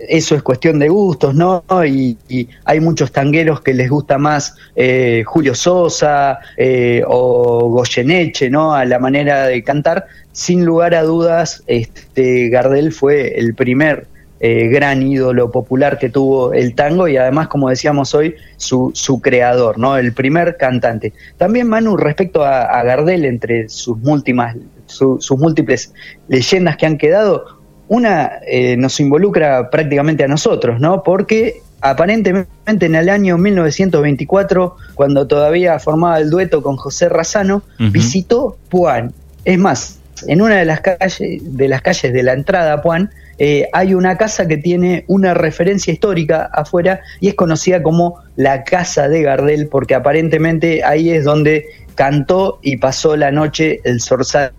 eso 0.09 0.35
es 0.35 0.43
cuestión 0.43 0.79
de 0.79 0.89
gustos, 0.89 1.35
¿no? 1.35 1.63
Y, 1.85 2.17
hay 2.65 2.79
muchos 2.79 3.11
tangueros 3.11 3.61
que 3.61 3.73
les 3.73 3.89
gusta 3.89 4.17
más 4.17 4.55
eh, 4.75 5.23
Julio 5.25 5.55
Sosa 5.55 6.39
eh, 6.57 7.03
o 7.07 7.69
Goyeneche, 7.69 8.49
¿no? 8.49 8.73
A 8.73 8.85
la 8.85 8.99
manera 8.99 9.47
de 9.47 9.63
cantar. 9.63 10.05
Sin 10.31 10.65
lugar 10.65 10.95
a 10.95 11.03
dudas, 11.03 11.63
este, 11.67 12.49
Gardel 12.49 12.91
fue 12.91 13.37
el 13.37 13.53
primer 13.53 14.07
gran 14.41 15.03
ídolo 15.03 15.51
popular 15.51 15.99
que 15.99 16.09
tuvo 16.09 16.53
el 16.53 16.73
tango 16.73 17.07
y 17.07 17.15
además, 17.15 17.47
como 17.47 17.69
decíamos 17.69 18.15
hoy, 18.15 18.35
su, 18.57 18.91
su 18.95 19.21
creador, 19.21 19.77
¿no? 19.77 19.97
El 19.97 20.13
primer 20.13 20.57
cantante. 20.57 21.13
También, 21.37 21.67
Manu, 21.67 21.95
respecto 21.95 22.43
a, 22.43 22.63
a 22.63 22.83
Gardel, 22.83 23.25
entre 23.25 23.69
sus 23.69 23.97
múltiples 23.97 24.55
sus 24.91 25.39
múltiples 25.39 25.93
leyendas 26.27 26.77
que 26.77 26.85
han 26.85 26.97
quedado, 26.97 27.45
una 27.87 28.39
eh, 28.47 28.77
nos 28.77 28.99
involucra 28.99 29.69
prácticamente 29.69 30.23
a 30.23 30.27
nosotros, 30.27 30.79
¿no? 30.79 31.03
Porque 31.03 31.61
aparentemente 31.81 32.85
en 32.85 32.95
el 32.95 33.09
año 33.09 33.37
1924, 33.37 34.75
cuando 34.95 35.27
todavía 35.27 35.79
formaba 35.79 36.19
el 36.19 36.29
dueto 36.29 36.61
con 36.61 36.77
José 36.77 37.09
Razano, 37.09 37.63
visitó 37.79 38.57
Puan. 38.69 39.13
Es 39.43 39.57
más, 39.57 39.99
en 40.27 40.41
una 40.41 40.57
de 40.57 40.65
las 40.65 40.81
calles 40.81 41.41
de, 41.41 41.67
las 41.67 41.81
calles 41.81 42.13
de 42.13 42.23
la 42.23 42.33
entrada 42.33 42.73
a 42.73 42.81
Puan, 42.81 43.09
eh, 43.37 43.67
hay 43.73 43.93
una 43.93 44.17
casa 44.17 44.47
que 44.47 44.57
tiene 44.57 45.03
una 45.07 45.33
referencia 45.33 45.91
histórica 45.91 46.49
afuera 46.53 47.01
y 47.19 47.27
es 47.27 47.35
conocida 47.35 47.81
como 47.81 48.19
la 48.35 48.63
Casa 48.63 49.09
de 49.09 49.23
Gardel, 49.23 49.67
porque 49.67 49.95
aparentemente 49.95 50.83
ahí 50.83 51.09
es 51.09 51.23
donde 51.23 51.65
cantó 51.95 52.59
y 52.61 52.77
pasó 52.77 53.15
la 53.15 53.31
noche 53.31 53.81
el 53.83 54.01
zorzal 54.01 54.51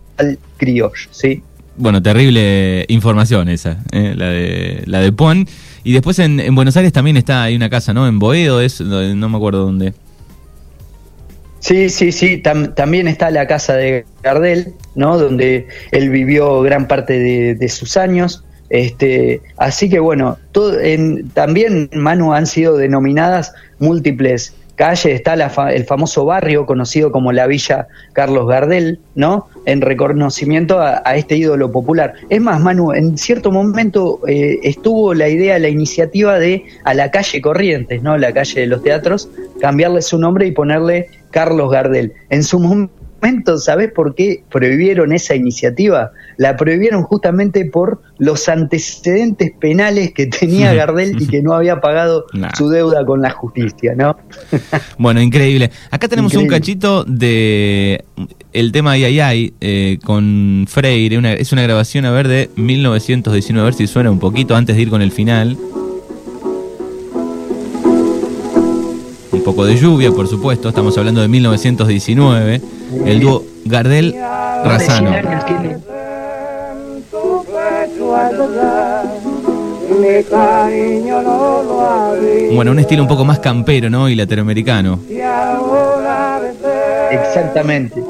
criollo, 0.57 0.93
¿sí? 1.11 1.43
Bueno, 1.77 2.03
terrible 2.03 2.85
información 2.89 3.49
esa, 3.49 3.79
¿eh? 3.93 4.15
la 4.17 4.27
de 4.27 4.83
la 4.87 5.01
de 5.01 5.13
Puan. 5.13 5.47
Y 5.85 5.93
después 5.93 6.19
en, 6.19 6.55
Buenos 6.55 6.77
Aires 6.77 6.93
también 6.93 7.17
está, 7.17 7.43
hay 7.43 7.57
una 7.57 7.71
casa, 7.71 7.93
¿no? 7.93 8.07
En 8.07 8.19
Boedo, 8.19 8.61
es, 8.61 8.81
no 8.81 9.29
me 9.29 9.37
acuerdo 9.37 9.65
dónde. 9.65 9.95
Sí, 11.63 11.91
sí, 11.91 12.11
sí, 12.11 12.39
también 12.39 13.07
está 13.07 13.31
la 13.31 13.47
casa 13.47 13.75
de 13.77 14.05
Gardel, 14.21 14.75
¿no? 14.97 15.17
Donde 15.17 15.69
él 15.93 16.11
vivió 16.11 16.61
gran 16.61 16.89
parte 16.89 17.21
de, 17.55 17.69
sus 17.69 17.97
años. 17.97 18.45
Este, 18.69 19.41
así 19.59 19.89
que 19.89 20.01
bueno, 20.01 20.39
todo, 20.51 20.81
en, 20.81 21.29
también 21.31 21.89
Manu 21.95 22.33
han 22.33 22.49
sido 22.49 22.77
denominadas 22.77 23.55
múltiples 23.79 24.57
calle 24.75 25.13
está 25.13 25.35
el 25.71 25.85
famoso 25.85 26.25
barrio 26.25 26.67
conocido 26.67 27.13
como 27.13 27.31
la 27.31 27.47
Villa 27.47 27.87
Carlos 28.15 28.49
Gardel, 28.49 28.99
¿no? 29.15 29.47
En 29.65 29.81
reconocimiento 29.81 30.81
a, 30.81 30.99
este 31.15 31.37
ídolo 31.37 31.71
popular. 31.71 32.15
Es 32.31 32.41
más, 32.41 32.61
Manu, 32.61 32.93
en 32.93 33.17
cierto 33.17 33.53
momento 33.53 34.21
eh, 34.27 34.59
estuvo 34.65 35.15
la 35.15 35.29
idea, 35.29 35.59
la 35.61 35.69
iniciativa 35.69 36.39
de 36.39 36.65
a 36.85 36.95
la 36.95 37.13
calle 37.13 37.41
Corrientes, 37.41 38.03
¿no? 38.03 38.17
La 38.19 38.33
calle 38.33 38.63
de 38.63 38.67
los 38.67 38.83
teatros, 38.83 39.29
cambiarle 39.61 40.03
su 40.03 40.19
nombre 40.19 40.47
y 40.47 40.51
ponerle 40.51 41.09
Carlos 41.33 41.71
Gardel. 41.71 42.13
En 42.31 42.45
su 42.45 42.61
momento 42.61 43.03
¿sabes 43.59 43.93
por 43.93 44.15
qué 44.15 44.43
prohibieron 44.51 45.13
esa 45.13 45.35
iniciativa? 45.35 46.13
La 46.39 46.57
prohibieron 46.57 47.03
justamente 47.05 47.65
por 47.65 48.03
los 48.19 48.49
antecedentes 48.49 49.53
penales 49.61 50.13
que 50.13 50.27
tenía 50.27 50.75
Gardel 50.75 51.21
y 51.21 51.27
que 51.27 51.43
no 51.43 51.55
había 51.55 51.81
pagado 51.81 52.27
su 52.57 52.69
deuda 52.69 53.05
con 53.05 53.23
la 53.23 53.31
justicia, 53.31 53.95
¿no? 53.95 54.17
bueno, 54.99 55.21
increíble. 55.21 55.71
Acá 55.91 56.09
tenemos 56.09 56.35
un 56.35 56.49
cachito 56.49 57.05
de 57.05 58.05
el 58.53 58.73
tema 58.73 58.93
Ay 58.93 59.21
Ay 59.21 59.55
eh, 59.61 59.99
con 60.05 60.67
Freire, 60.69 61.41
es 61.41 61.53
una 61.53 61.63
grabación, 61.63 62.05
a 62.07 62.11
ver, 62.11 62.29
de 62.29 62.51
1919, 62.57 63.63
a 63.63 63.65
ver 63.65 63.75
si 63.75 63.87
suena 63.87 64.11
un 64.11 64.19
poquito 64.19 64.57
antes 64.57 64.77
de 64.77 64.83
ir 64.83 64.91
con 64.91 65.01
el 65.01 65.13
final. 65.13 65.57
Un 69.43 69.47
poco 69.47 69.65
de 69.65 69.77
lluvia, 69.77 70.13
por 70.13 70.29
supuesto, 70.29 70.69
estamos 70.69 70.97
hablando 70.97 71.21
de 71.21 71.27
1919 71.27 72.61
el 73.07 73.19
dúo 73.19 73.45
Gardel 73.65 74.15
Razano. 74.15 75.11
Bueno, 82.55 82.71
un 82.71 82.79
estilo 82.79 83.03
un 83.03 83.09
poco 83.09 83.25
más 83.25 83.41
campero, 83.41 83.91
¿no? 83.91 84.09
Y 84.09 84.15
latinoamericano. 84.15 85.01
Exactamente. 87.11 88.01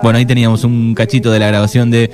Bueno, 0.00 0.16
ahí 0.16 0.26
teníamos 0.26 0.62
un 0.62 0.94
cachito 0.94 1.32
de 1.32 1.40
la 1.40 1.48
grabación 1.48 1.90
de 1.90 2.08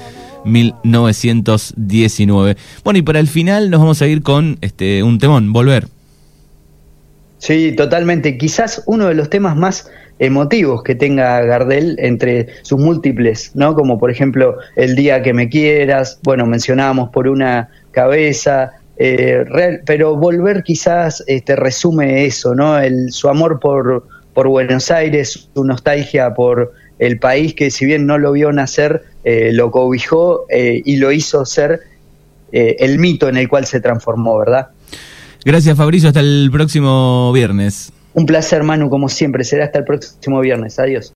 1919. 0.44 2.57
Bueno, 2.83 2.98
y 2.98 3.02
para 3.02 3.20
el 3.20 3.28
final 3.28 3.68
nos 3.68 3.81
vamos 3.81 4.00
a 4.00 4.07
ir 4.07 4.22
con 4.22 4.57
este 4.62 5.02
un 5.02 5.18
temón, 5.18 5.52
Volver. 5.52 5.97
Sí, 7.38 7.72
totalmente. 7.72 8.37
Quizás 8.37 8.83
uno 8.87 9.07
de 9.07 9.14
los 9.14 9.31
temas 9.31 9.57
más 9.57 9.90
emotivos 10.18 10.83
que 10.83 10.94
tenga 10.94 11.40
Gardel 11.42 11.96
entre 11.98 12.48
sus 12.62 12.79
múltiples, 12.79 13.53
¿no? 13.55 13.74
Como 13.74 13.98
por 13.98 14.11
ejemplo 14.11 14.57
El 14.77 14.96
día 14.96 15.22
que 15.22 15.33
me 15.33 15.48
quieras, 15.48 16.18
bueno, 16.24 16.46
mencionábamos 16.46 17.11
por 17.11 17.29
una 17.29 17.70
cabeza, 17.92 18.72
eh, 18.96 19.44
pero 19.87 20.16
volver 20.16 20.64
quizás 20.64 21.22
este, 21.29 21.55
resume 21.55 22.24
eso, 22.24 22.55
¿no? 22.55 22.79
El, 22.79 23.12
su 23.12 23.29
amor 23.29 23.61
por, 23.61 24.07
por 24.35 24.48
Buenos 24.48 24.90
Aires, 24.90 25.48
su 25.55 25.64
nostalgia 25.64 26.35
por 26.35 26.72
el 26.98 27.20
país 27.20 27.55
que 27.55 27.70
si 27.70 27.87
bien 27.87 28.07
no 28.07 28.18
lo 28.18 28.33
vio 28.33 28.51
nacer, 28.51 29.05
eh, 29.22 29.53
lo 29.53 29.70
cobijó 29.70 30.46
eh, 30.51 30.83
y 30.85 30.96
lo 30.96 31.12
hizo 31.12 31.46
ser 31.46 31.83
el 32.51 32.98
mito 32.98 33.29
en 33.29 33.37
el 33.37 33.46
cual 33.46 33.66
se 33.66 33.79
transformó, 33.79 34.38
¿verdad? 34.38 34.68
Gracias 35.44 35.77
Fabricio, 35.77 36.09
hasta 36.09 36.20
el 36.20 36.48
próximo 36.53 37.33
viernes. 37.33 37.92
Un 38.14 38.27
placer, 38.27 38.64
Manu, 38.64 38.90
como 38.90 39.09
siempre. 39.09 39.44
Será 39.44 39.66
hasta 39.66 39.79
el 39.79 39.85
próximo 39.85 40.40
viernes. 40.40 40.79
Adiós. 40.79 41.07